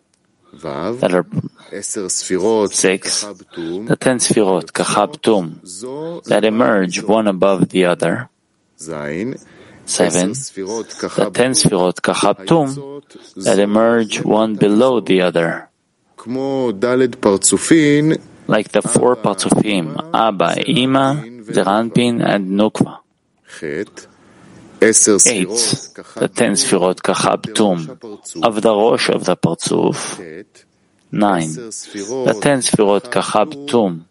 that 0.53 1.13
are 1.13 1.25
six, 2.69 3.21
the 3.23 3.97
ten 3.99 4.17
sfirot 4.19 4.71
kachabtum 4.71 6.23
that 6.25 6.45
emerge 6.45 7.01
one 7.01 7.27
above 7.27 7.69
the 7.69 7.85
other. 7.85 8.29
Seven, 8.77 9.31
the 9.33 11.31
ten 11.33 11.51
sfirot 11.51 12.01
kachabtum 12.01 13.43
that 13.43 13.59
emerge 13.59 14.21
one 14.23 14.55
below 14.55 14.99
the 14.99 15.21
other. 15.21 15.69
Like 18.47 18.69
the 18.71 18.81
four 18.83 19.15
parzufim, 19.15 20.11
Abba, 20.13 20.69
Ima, 20.69 21.23
Zeir 21.51 21.65
Anpin, 21.65 22.23
and 22.23 22.51
Nukva 22.51 22.99
eight, 24.81 25.47
the 26.15 26.29
ten 26.33 26.53
sefirot 26.53 27.01
kachabtum 27.01 28.43
of 28.43 28.61
the 28.61 28.73
rosh 28.73 29.09
of 29.09 29.25
the 29.25 29.35
parzuf. 29.35 30.19
Nine, 31.11 31.53
the 31.53 32.39
ten 32.41 32.59
sefirot 32.59 33.11
kachabtum 33.11 34.05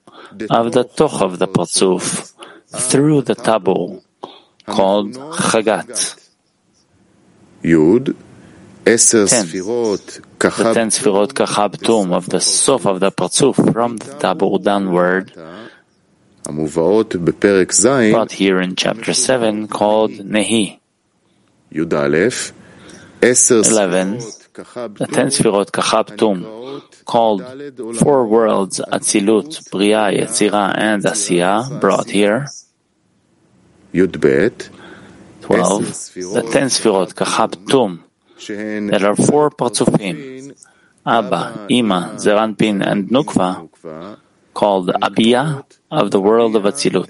of 0.50 0.72
the 0.72 0.84
toch 0.84 1.22
of 1.22 1.38
the 1.38 1.48
parzuf 1.48 2.32
through 2.68 3.22
the 3.22 3.34
tabur 3.34 4.02
called 4.66 5.12
chagat. 5.14 6.20
Yud, 7.62 8.14
ten, 8.84 9.46
the 9.46 10.72
ten 10.74 10.88
sefirot 10.90 11.32
kachabtum 11.32 12.12
of 12.12 12.28
the 12.28 12.40
sof 12.40 12.86
of 12.86 13.00
the 13.00 13.10
parzuf 13.12 13.56
from 13.72 13.96
the 13.96 14.12
tabur 14.14 14.62
downward 14.62 15.32
brought 18.12 18.32
here 18.32 18.60
in 18.60 18.76
chapter 18.76 19.14
7 19.14 19.68
called 19.68 20.10
Nehi. 20.12 20.78
11. 23.72 24.18
The 24.54 25.08
ten 25.10 25.28
sefirot 25.28 25.72
kachaptum, 25.72 26.82
called 27.04 27.42
four 27.98 28.26
worlds 28.28 28.80
Atzilut, 28.80 29.68
Bria, 29.70 30.12
Yetzira, 30.12 30.72
and 30.76 31.02
Asiya, 31.02 31.80
brought 31.80 32.08
here. 32.10 32.46
12. 35.40 35.82
The 36.14 36.48
ten 36.52 36.68
sefirot 36.68 37.14
kachaptum, 37.14 38.04
there 38.90 39.06
are 39.10 39.16
four 39.16 39.50
parts 39.50 39.80
of 39.80 39.94
him: 40.00 40.52
Abba, 41.04 41.66
Ima, 41.68 42.14
Zeir 42.18 42.36
Anpin, 42.36 42.86
and 42.86 43.08
Nukva, 43.08 43.68
called 44.52 44.88
Abiyah, 44.88 45.64
of 45.94 46.10
the 46.10 46.20
world 46.20 46.56
of 46.56 46.64
Atzilut. 46.64 47.08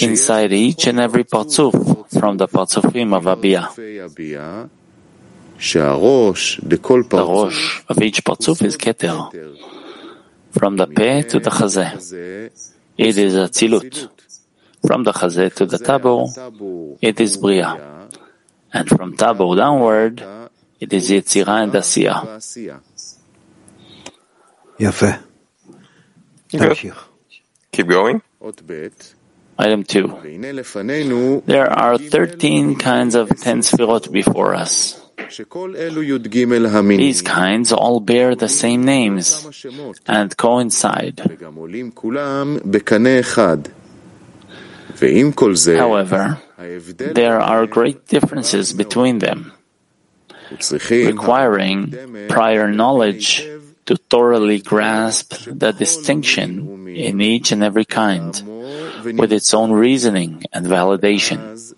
inside 0.00 0.52
each 0.52 0.86
and 0.86 1.00
every 1.00 1.24
partzuf 1.24 2.08
from 2.18 2.36
the 2.36 2.46
partzufim 2.48 3.14
of 3.14 3.24
Abiyah. 3.24 4.68
The 6.68 6.78
rosh 7.12 7.82
of 7.88 8.02
each 8.02 8.24
partzuf 8.24 8.62
is 8.62 8.76
keter, 8.76 9.30
from 10.50 10.76
the 10.76 10.86
peh 10.86 11.22
to 11.22 11.40
the 11.40 11.50
chazeh. 11.50 12.50
It 12.96 13.18
is 13.18 13.34
atzilut. 13.34 14.08
From 14.86 15.02
the 15.02 15.12
chazeh 15.12 15.52
to 15.54 15.66
the 15.66 15.78
tabur, 15.78 16.28
it 17.00 17.18
is 17.18 17.38
bria. 17.38 17.93
And 18.74 18.88
from 18.88 19.16
Tabur 19.16 19.56
downward, 19.56 20.20
it 20.80 20.92
is 20.92 21.08
Yetzirah 21.08 21.62
and 21.62 21.72
Asiya. 21.72 22.40
Yafe. 24.80 25.22
Thank 26.48 26.84
you. 26.84 26.94
Keep 27.70 27.86
going. 27.86 28.20
Item 29.56 29.84
2. 29.84 31.42
There 31.46 31.70
are 31.70 31.98
13 31.98 32.74
kinds 32.76 33.14
of 33.14 33.28
10 33.28 33.60
sefirot 33.60 34.10
before 34.10 34.56
us. 34.56 35.00
These 36.98 37.22
kinds 37.22 37.72
all 37.72 38.00
bear 38.00 38.34
the 38.34 38.48
same 38.48 38.84
names 38.84 39.64
and 40.06 40.36
coincide. 40.36 41.22
However, 45.00 46.38
there 46.98 47.40
are 47.40 47.66
great 47.66 48.06
differences 48.06 48.72
between 48.72 49.18
them, 49.18 49.52
requiring 50.90 52.26
prior 52.28 52.68
knowledge 52.68 53.46
to 53.86 53.96
thoroughly 53.96 54.60
grasp 54.60 55.34
the 55.46 55.72
distinction 55.72 56.88
in 56.88 57.20
each 57.20 57.52
and 57.52 57.62
every 57.62 57.84
kind, 57.84 58.32
with 59.04 59.32
its 59.32 59.52
own 59.52 59.72
reasoning 59.72 60.44
and 60.52 60.66
validation. 60.66 61.74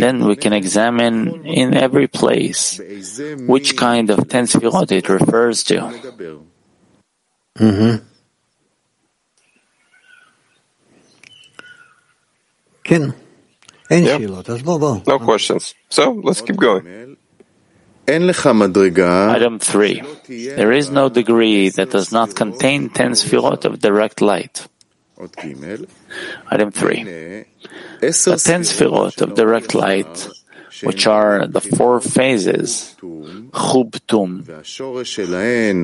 Then 0.00 0.24
we 0.26 0.36
can 0.36 0.52
examine 0.52 1.44
in 1.46 1.74
every 1.74 2.08
place 2.08 2.80
which 3.46 3.76
kind 3.76 4.10
of 4.10 4.28
tense 4.28 4.54
it 4.54 5.08
refers 5.08 5.62
to. 5.64 5.76
Mm-hmm. 7.58 8.13
No 15.06 15.18
questions. 15.18 15.74
So 15.88 16.12
let's 16.12 16.40
keep 16.40 16.56
going. 16.56 17.16
Item 19.30 19.58
3. 19.58 20.02
There 20.56 20.72
is 20.72 20.90
no 20.90 21.08
degree 21.08 21.70
that 21.70 21.90
does 21.90 22.12
not 22.12 22.34
contain 22.34 22.90
10 22.90 23.12
sphirot 23.12 23.64
of 23.64 23.80
direct 23.80 24.20
light. 24.20 24.66
Item 26.50 26.70
3. 26.70 27.02
The 28.24 28.36
10 28.44 28.60
sphirot 28.62 29.22
of 29.22 29.34
direct 29.34 29.74
light, 29.74 30.28
which 30.82 31.06
are 31.06 31.46
the 31.46 31.60
four 31.60 32.00
phases, 32.00 32.94
Chubtum, 33.52 34.44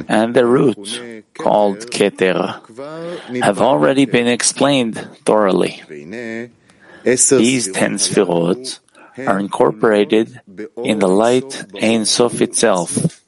and 0.09 0.35
the 0.35 0.45
root, 0.45 0.77
called 1.39 1.79
Keter, 1.91 2.61
have 3.43 3.61
already 3.61 4.05
been 4.05 4.27
explained 4.27 4.97
thoroughly. 5.25 5.81
These 7.05 7.73
ten 7.73 7.95
Sefirot 7.95 8.79
are 9.27 9.39
incorporated 9.39 10.41
in 10.83 10.99
the 10.99 11.09
light 11.09 11.65
Ein 11.81 12.05
Sof 12.05 12.41
itself. 12.41 13.21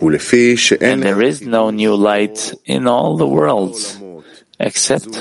And 0.00 1.02
there 1.02 1.22
is 1.22 1.42
no 1.42 1.70
new 1.70 1.94
light 1.94 2.52
in 2.64 2.86
all 2.86 3.16
the 3.16 3.26
worlds 3.26 3.98
except 4.58 5.16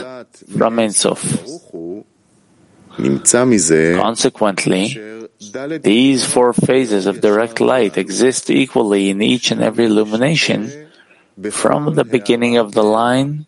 from 0.57 0.79
Ein 0.79 0.91
Sof. 0.91 1.21
Consequently, 2.95 5.27
these 5.81 6.25
four 6.25 6.53
phases 6.53 7.05
of 7.05 7.21
direct 7.21 7.59
light 7.59 7.97
exist 7.97 8.49
equally 8.49 9.09
in 9.09 9.21
each 9.21 9.51
and 9.51 9.61
every 9.61 9.85
illumination 9.85 10.89
from 11.51 11.95
the 11.95 12.05
beginning 12.05 12.57
of 12.57 12.73
the 12.73 12.83
line 12.83 13.47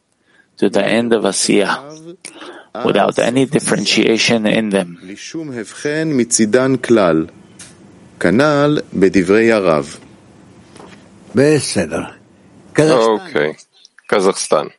to 0.57 0.69
the 0.69 0.83
end 0.83 1.13
of 1.13 1.23
Asiya 1.23 2.17
without 2.83 3.19
any 3.19 3.45
differentiation 3.45 4.45
in 4.45 4.69
them. 4.69 4.97
Okay, 13.15 13.55
Kazakhstan. 14.09 14.71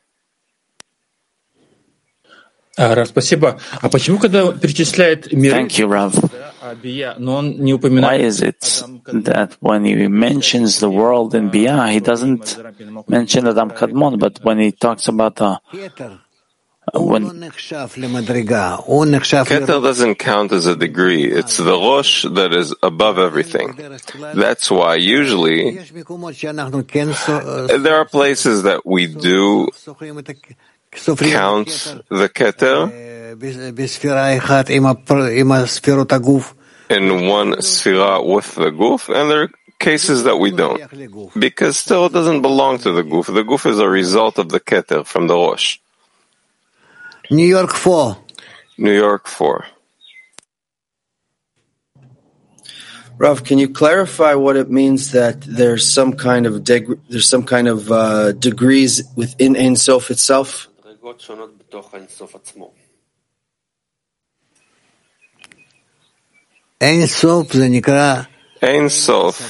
Спасибо. 3.06 3.59
А 3.80 3.88
почему, 3.88 4.18
когда 4.18 4.52
перечисляет 4.52 5.32
Thank 5.32 5.78
you, 5.78 5.88
Rav. 5.88 6.14
но 7.18 7.37
он 7.37 7.61
не 7.61 7.72
упоминает... 7.72 8.20
Why 8.20 8.26
is 8.26 8.42
it 8.42 8.61
that 9.24 9.56
when 9.61 9.85
he 9.85 10.09
mentions 10.09 10.80
the 10.80 10.90
world 10.90 11.35
in 11.35 11.48
Bia, 11.48 11.88
he 11.88 12.00
doesn't 12.00 12.59
mention 13.09 13.46
Adam 13.46 13.70
Kadmon, 13.70 14.18
but 14.18 14.40
when 14.42 14.59
he 14.59 14.72
talks 14.72 15.09
about 15.09 15.40
uh, 15.40 15.59
the 15.72 16.18
when 16.94 17.25
Keter 19.66 19.83
doesn't 19.83 20.14
count 20.16 20.53
as 20.53 20.66
a 20.66 20.77
degree. 20.77 21.25
It's 21.25 21.57
the 21.57 21.72
Rosh 21.72 22.25
that 22.31 22.55
is 22.55 22.75
above 22.83 23.18
everything. 23.18 23.77
That's 24.35 24.70
why 24.70 24.94
usually 24.94 25.79
there 27.83 27.96
are 27.96 28.05
places 28.05 28.62
that 28.62 28.87
we 28.87 29.09
do 29.09 29.68
count 31.33 31.68
the 32.09 32.29
Keter 32.29 33.37
in 36.88 37.27
one 37.27 37.53
Sfira 37.55 38.25
with 38.25 38.55
the 38.55 38.70
Guf, 38.70 39.09
and 39.09 39.29
there 39.31 39.42
are 39.42 39.51
cases 39.81 40.22
that 40.25 40.38
we 40.38 40.53
don't, 40.53 40.81
because 41.38 41.77
still 41.77 42.07
it 42.07 42.12
doesn't 42.12 42.42
belong 42.42 42.79
to 42.79 42.92
the 42.92 43.03
Guf. 43.03 43.27
The 43.27 43.42
Guf 43.42 43.68
is 43.68 43.81
a 43.81 43.88
result 43.88 44.38
of 44.38 44.49
the 44.51 44.61
Keter 44.61 45.05
from 45.05 45.27
the 45.27 45.35
Rosh. 45.35 45.79
New 47.30 47.46
York 47.46 47.72
4. 47.72 48.16
New 48.78 48.92
York 48.94 49.26
4. 49.26 49.64
Rav, 53.18 53.44
can 53.44 53.58
you 53.58 53.68
clarify 53.70 54.34
what 54.34 54.56
it 54.56 54.70
means 54.70 55.12
that 55.12 55.40
there's 55.40 55.90
some 55.90 56.12
kind 56.12 56.44
of 56.44 56.62
deg- 56.62 57.00
there's 57.08 57.26
some 57.26 57.44
kind 57.44 57.66
of 57.66 57.90
uh, 57.90 58.32
degrees 58.32 59.02
within 59.16 59.56
Ein 59.56 59.76
Sof 59.76 60.10
itself? 60.10 60.68
Ein 66.80 67.06
Sof, 67.08 67.48
Ein 68.62 68.90
Sof 68.90 69.40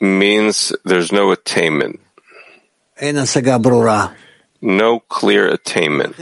means 0.00 0.72
there's 0.84 1.10
no 1.10 1.32
attainment. 1.32 2.00
No 4.62 5.00
clear 5.00 5.48
attainment. 5.48 6.14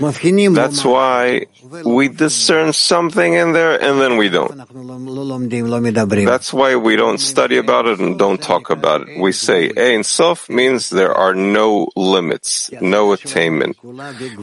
לכן 0.00 0.08
מבחינים 0.08 0.54
That's 0.54 0.84
לומר, 0.84 0.96
why 0.96 1.46
we 1.84 2.08
discern 2.08 2.72
something 2.72 3.34
in 3.34 3.52
there 3.52 3.80
and 3.80 4.00
then 4.00 4.16
we 4.16 4.28
don't. 4.28 4.52
אנחנו 4.52 4.88
לא 4.88 4.94
לא 5.14 5.28
לומדים, 5.28 5.66
לא 5.66 5.80
מדברים. 5.80 6.28
That's 6.28 6.52
why 6.52 6.74
we 6.76 6.96
don't 6.96 7.20
study 7.20 7.56
about 7.58 7.86
it 7.86 7.98
and 8.00 8.18
don't 8.18 8.40
talk 8.40 8.70
about 8.70 9.02
it. 9.02 9.08
We 9.20 9.32
say 9.32 9.70
Ein 9.76 10.02
Sof 10.02 10.48
means 10.48 10.90
there 10.90 11.14
are 11.14 11.34
no 11.34 11.88
limits, 11.96 12.70
no 12.80 13.12
attainment, 13.12 13.76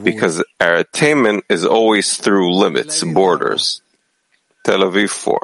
because 0.03 0.43
our 0.61 0.75
attainment 0.85 1.43
is 1.49 1.65
always 1.65 2.07
through 2.17 2.47
limits, 2.65 3.03
borders. 3.03 3.81
Tel 4.65 4.81
Aviv 4.89 5.09
4. 5.09 5.39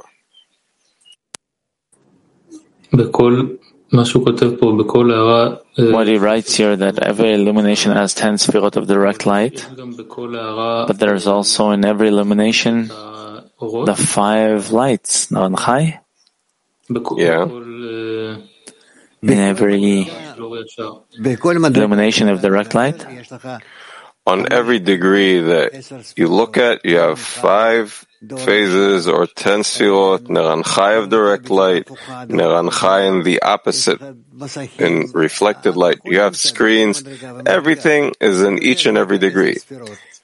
בכל 2.94 3.48
מה 3.92 4.06
שהוא 4.06 4.26
כותב 4.26 4.50
פה, 4.60 4.78
בכל 4.80 5.12
הערה, 5.12 5.46
אה, 5.69 5.69
what 5.93 6.07
he 6.07 6.17
writes 6.19 6.55
here 6.55 6.77
that 6.77 6.99
every 7.01 7.33
illumination 7.33 7.93
has 7.93 8.15
ten 8.15 8.39
spirit 8.39 8.77
of 8.77 8.87
direct 8.87 9.27
light, 9.27 9.67
but 9.77 10.99
there 10.99 11.15
is 11.15 11.27
also 11.27 11.71
in 11.71 11.85
every 11.85 12.09
illumination 12.09 12.89
the 12.89 13.97
five 13.97 14.71
lights. 14.73 15.27
Naranchai? 15.29 16.01
Yeah. 17.17 17.45
In 19.23 19.39
every 19.39 20.09
illumination 21.77 22.29
of 22.29 22.41
direct 22.41 22.75
light, 22.75 23.05
on 24.31 24.53
every 24.53 24.79
degree 24.79 25.41
that 25.41 26.13
you 26.17 26.29
look 26.29 26.57
at, 26.57 26.85
you 26.85 26.97
have 26.97 27.19
five 27.19 28.07
phases 28.21 29.09
or 29.09 29.27
ten 29.27 29.61
sfirot, 29.61 30.29
of 30.99 31.09
direct 31.09 31.51
light, 31.51 31.87
Naran 31.87 32.71
Chai 32.71 33.03
in 33.11 33.23
the 33.25 33.43
opposite, 33.43 34.01
in 34.79 35.11
reflected 35.13 35.77
light. 35.77 35.99
You 36.05 36.21
have 36.21 36.37
screens. 36.37 37.03
Everything 37.47 38.13
is 38.21 38.43
in 38.43 38.63
each 38.63 38.87
and 38.87 38.97
every 38.97 39.19
degree. 39.19 39.57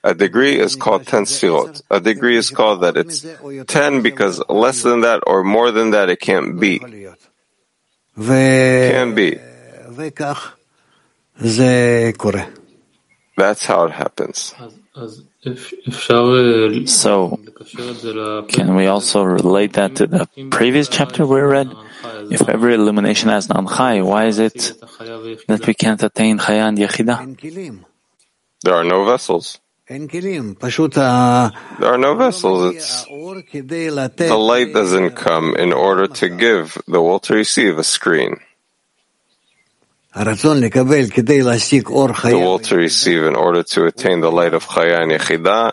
A 0.05 0.15
degree 0.15 0.59
is 0.59 0.77
called 0.77 1.07
ten 1.07 1.25
sfirot. 1.25 1.83
A 1.91 2.01
degree 2.01 2.37
is 2.37 2.51
called 2.51 2.83
that 2.83 2.97
it's 2.97 3.27
ten 3.67 4.03
because 4.03 4.43
less 4.49 4.83
than 4.83 5.01
that 5.01 5.23
or 5.27 5.43
more 5.43 5.71
than 5.73 5.91
that 5.91 6.11
it 6.11 6.21
can't 6.21 6.61
be. 6.61 6.79
Can 8.93 9.15
be. 9.15 9.41
That's 13.37 13.67
how 13.67 13.85
it 13.85 13.93
happens. 13.93 14.55
So, 16.87 17.39
can 18.49 18.75
we 18.75 18.87
also 18.87 19.23
relate 19.23 19.75
that 19.75 19.97
to 19.97 20.07
the 20.07 20.27
previous 20.51 20.89
chapter 20.89 21.27
we 21.27 21.41
read? 21.41 21.71
If 22.31 22.49
every 22.49 22.75
illumination 22.75 23.29
has 23.29 23.49
non-chai, 23.49 24.01
why 24.01 24.27
is 24.27 24.39
it 24.39 24.73
that 25.49 25.67
we 25.67 25.75
can't 25.75 26.03
attain 26.03 26.39
chaya 26.39 26.69
and 26.69 26.79
yechida? 26.79 27.85
There 28.65 28.75
are 28.75 28.85
no 28.85 29.05
vessels. 29.05 29.61
There 29.89 30.01
are 31.93 31.99
no 31.99 32.15
vessels. 32.17 32.75
It's 32.75 33.05
the 33.05 34.37
light 34.37 34.73
doesn't 34.73 35.11
come 35.11 35.55
in 35.55 35.73
order 35.73 36.07
to 36.09 36.29
give 36.29 36.79
the 36.89 37.01
will 37.01 37.21
to 37.21 37.35
receive 37.35 37.79
a 37.79 37.85
screen. 37.85 38.41
The 42.31 42.39
will 42.41 42.59
to 42.61 42.77
receive 42.77 43.23
in 43.25 43.37
order 43.37 43.63
to 43.63 43.85
attain 43.85 44.21
the 44.21 44.33
light 44.33 44.55
of 44.55 44.65
Chaya 44.65 45.03
and 45.03 45.13
Yechida 45.13 45.73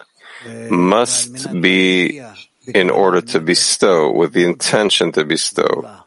must 0.70 1.48
be 1.62 2.22
in 2.68 2.90
order 2.90 3.22
to 3.22 3.40
bestow, 3.40 4.12
with 4.12 4.34
the 4.34 4.44
intention 4.44 5.14
to 5.14 5.24
bestow, 5.24 6.04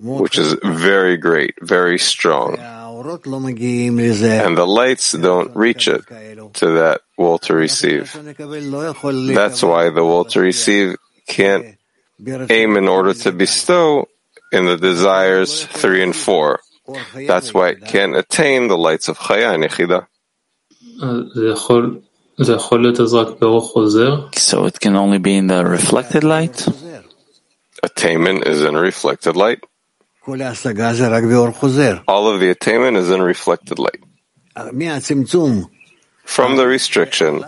which 0.00 0.36
is 0.36 0.56
very 0.64 1.16
great, 1.16 1.54
very 1.62 1.98
strong. 1.98 2.58
And 2.58 4.56
the 4.58 4.66
lights 4.66 5.12
don't 5.12 5.54
reach 5.54 5.86
it 5.86 6.02
to 6.54 6.66
that 6.82 7.02
will 7.16 7.38
to 7.46 7.54
receive. 7.54 8.12
That's 8.12 9.62
why 9.62 9.90
the 9.90 10.04
will 10.04 10.24
to 10.26 10.40
receive 10.40 10.96
can't 11.28 11.78
aim 12.50 12.76
in 12.76 12.88
order 12.88 13.14
to 13.14 13.30
bestow 13.30 14.08
in 14.50 14.66
the 14.66 14.76
desires 14.76 15.64
three 15.64 16.02
and 16.02 16.14
four. 16.16 16.60
That's 17.26 17.52
why 17.52 17.70
it 17.70 17.84
can't 17.84 18.14
attain 18.16 18.68
the 18.68 18.76
lights 18.78 19.08
of 19.08 19.18
Chaya 19.18 19.54
and 19.54 19.64
Yechida. 19.64 20.06
So 24.36 24.66
it 24.66 24.78
can 24.78 24.94
only 24.96 25.18
be 25.18 25.36
in 25.36 25.46
the 25.48 25.64
reflected 25.64 26.22
light? 26.24 26.66
Attainment 27.82 28.46
is 28.46 28.62
in 28.62 28.74
reflected 28.76 29.36
light. 29.36 29.60
All 32.08 32.28
of 32.28 32.40
the 32.40 32.50
attainment 32.50 32.96
is 32.96 33.10
in 33.10 33.22
reflected 33.22 33.78
light. 33.78 34.02
From 36.24 36.56
the 36.56 36.66
restriction, 36.66 37.44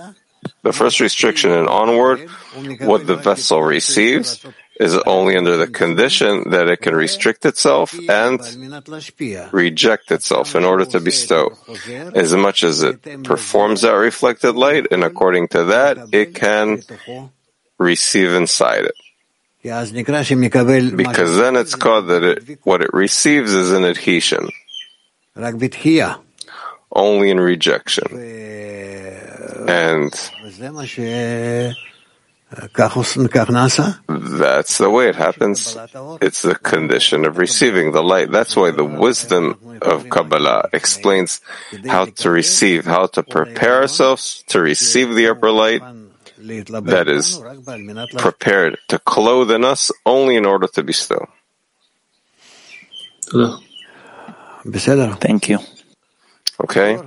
the 0.62 0.72
first 0.72 1.00
restriction 1.00 1.50
and 1.50 1.66
onward, 1.68 2.28
what 2.80 3.06
the 3.06 3.16
vessel 3.16 3.62
receives 3.62 4.44
is 4.80 4.96
only 5.06 5.36
under 5.36 5.56
the 5.56 5.66
condition 5.66 6.50
that 6.50 6.68
it 6.68 6.80
can 6.80 6.94
restrict 6.94 7.44
itself 7.44 7.92
and 8.08 8.40
reject 9.52 10.12
itself 10.12 10.54
in 10.54 10.64
order 10.64 10.84
to 10.84 11.00
bestow. 11.00 11.50
As 12.14 12.34
much 12.34 12.62
as 12.62 12.82
it 12.82 13.02
performs 13.24 13.82
that 13.82 13.92
reflected 13.92 14.52
light, 14.52 14.86
and 14.92 15.02
according 15.02 15.48
to 15.48 15.64
that, 15.64 15.98
it 16.12 16.34
can 16.34 16.82
receive 17.78 18.32
inside 18.32 18.84
it. 18.84 18.94
Because 20.96 21.36
then 21.36 21.56
it's 21.56 21.74
called 21.74 22.06
that 22.08 22.22
it, 22.22 22.58
what 22.62 22.80
it 22.80 22.90
receives 22.94 23.52
is 23.52 23.72
an 23.72 23.84
adhesion. 23.84 24.48
Only 26.92 27.30
in 27.30 27.40
rejection. 27.40 28.06
And 29.68 30.12
that's 34.08 34.78
the 34.78 34.88
way 34.88 35.08
it 35.08 35.16
happens. 35.16 35.76
It's 36.20 36.42
the 36.42 36.54
condition 36.54 37.26
of 37.26 37.36
receiving 37.36 37.92
the 37.92 38.02
light. 38.02 38.30
That's 38.30 38.56
why 38.56 38.70
the 38.70 38.84
wisdom 38.84 39.78
of 39.82 40.08
Kabbalah 40.08 40.70
explains 40.72 41.40
how 41.86 42.06
to 42.06 42.30
receive, 42.30 42.86
how 42.86 43.06
to 43.08 43.22
prepare 43.22 43.82
ourselves 43.82 44.44
to 44.48 44.60
receive 44.60 45.14
the 45.14 45.28
upper 45.28 45.50
light 45.50 45.82
that 46.38 47.08
is 47.08 47.42
prepared 48.16 48.78
to 48.88 48.98
clothe 48.98 49.50
in 49.50 49.64
us 49.64 49.92
only 50.06 50.36
in 50.36 50.46
order 50.46 50.68
to 50.68 50.82
be 50.82 50.88
bestow. 50.88 51.28
Thank 55.20 55.48
you. 55.48 55.58
Okay? 56.64 56.98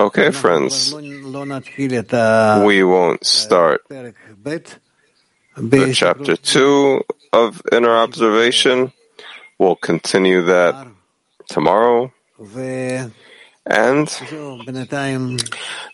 Okay, 0.00 0.30
friends. 0.30 0.94
We 0.94 2.82
won't 2.82 3.26
start 3.26 3.82
the 3.88 4.14
chapter 5.94 6.36
two 6.36 7.02
of 7.34 7.60
inner 7.70 7.94
observation. 7.96 8.92
We'll 9.58 9.76
continue 9.76 10.40
that 10.42 10.88
tomorrow. 11.48 12.12
And 13.66 14.08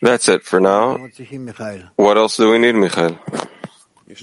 that's 0.01 0.29
it 0.29 0.45
for 0.45 0.61
now. 0.61 1.09
What 1.97 2.17
else 2.17 2.37
do 2.37 2.53
we 2.53 2.59
need, 2.59 2.77
Michael? 2.77 3.19
We 4.07 4.15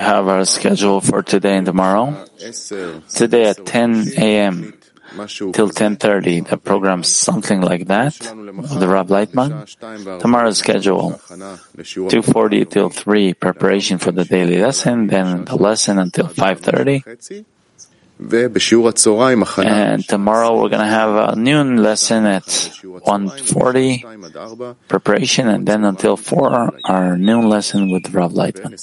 have 0.00 0.28
our 0.28 0.44
schedule 0.44 1.00
for 1.00 1.22
today 1.22 1.56
and 1.56 1.66
tomorrow. 1.66 2.26
Today 3.08 3.44
at 3.46 3.66
10 3.66 4.04
a.m. 4.18 4.74
till 5.52 5.70
10.30, 5.70 6.48
the 6.48 6.56
program 6.56 7.02
something 7.02 7.60
like 7.60 7.86
that, 7.86 8.14
the 8.18 8.88
Rav 8.88 9.08
Laitman. 9.08 9.66
Tomorrow's 10.20 10.58
schedule, 10.58 11.20
2.40 11.28 12.70
till 12.70 12.90
3, 12.90 13.34
preparation 13.34 13.98
for 13.98 14.12
the 14.12 14.24
daily 14.24 14.58
lesson, 14.58 15.08
then 15.08 15.44
the 15.44 15.56
lesson 15.56 15.98
until 15.98 16.26
5.30. 16.26 17.44
And 19.66 20.06
tomorrow 20.06 20.54
we're 20.54 20.68
going 20.68 20.80
to 20.80 20.86
have 20.86 21.32
a 21.32 21.36
noon 21.36 21.82
lesson 21.82 22.24
at 22.24 22.44
1.40, 22.44 24.86
preparation, 24.86 25.48
and 25.48 25.66
then 25.66 25.84
until 25.84 26.16
4, 26.16 26.78
our 26.84 27.18
noon 27.18 27.48
lesson 27.48 27.90
with 27.90 28.14
Rav 28.14 28.32
Laitman. 28.32 28.78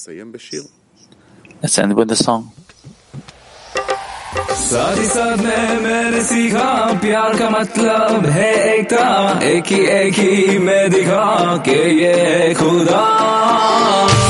Let's 1.62 1.78
end 1.78 1.94
with 1.96 2.08
the 2.10 2.16
song. 2.16 2.52
साथ 4.65 4.97
ही 4.99 5.07
साथ 5.07 5.37
में 5.45 5.81
मैंने 5.83 6.23
सीखा 6.25 6.71
प्यार 7.03 7.37
का 7.39 7.49
मतलब 7.51 8.27
है 8.37 8.53
एकता 8.75 9.07
एक 9.51 9.67
ही 9.73 9.81
एक 9.97 10.15
ही 10.19 10.59
मैं 10.59 10.91
दिखा 10.91 11.27
के 11.67 11.77
ये 12.01 12.55
खुदा 12.59 13.03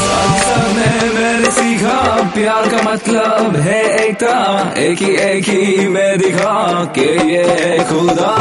साथ 0.06 0.32
ही 0.32 0.40
साथ 0.40 0.74
में 0.76 1.14
मैंने 1.14 1.50
सीखा 1.60 1.98
प्यार 2.34 2.68
का 2.74 2.82
मतलब 2.90 3.56
है 3.66 3.82
एकता 4.06 4.36
एक 4.82 4.98
ही 5.02 5.14
एक 5.30 5.48
ही 5.48 5.88
मैं 5.96 6.18
दिखा 6.18 6.56
के 6.98 7.08
ये 7.32 7.78
खुदा 7.92 8.32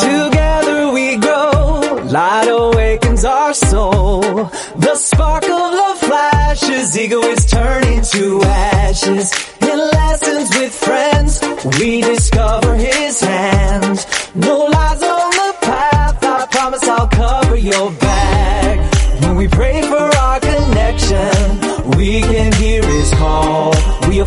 Together 0.00 0.92
we 0.92 1.16
grow, 1.16 2.02
light 2.16 2.48
awakens 2.48 3.24
our 3.24 3.54
soul. 3.54 4.50
The 4.86 4.94
spark 4.94 5.44
of 5.44 5.74
love 5.80 5.98
flashes, 5.98 6.96
ego 6.98 7.20
is 7.22 7.44
turning 7.46 8.02
to 8.12 8.42
ashes. 8.44 9.32
we 11.65 12.01
discover 12.01 12.75
his 12.75 13.21
hand. 13.21 14.05
No 14.35 14.65
lies 14.65 15.01
on 15.01 15.31
the 15.31 15.55
path, 15.61 16.23
I 16.23 16.45
promise 16.51 16.83
I'll 16.87 17.07
cover 17.07 17.55
your 17.55 17.91
back. 17.91 19.21
When 19.21 19.35
we 19.35 19.47
pray 19.47 19.81
for 19.81 19.95
our 19.95 20.39
connection, 20.39 21.97
we 21.97 22.21
can 22.21 22.51
hear 22.53 22.83
his 22.85 23.11
call. 23.11 23.73
We 24.09 24.21
are 24.21 24.25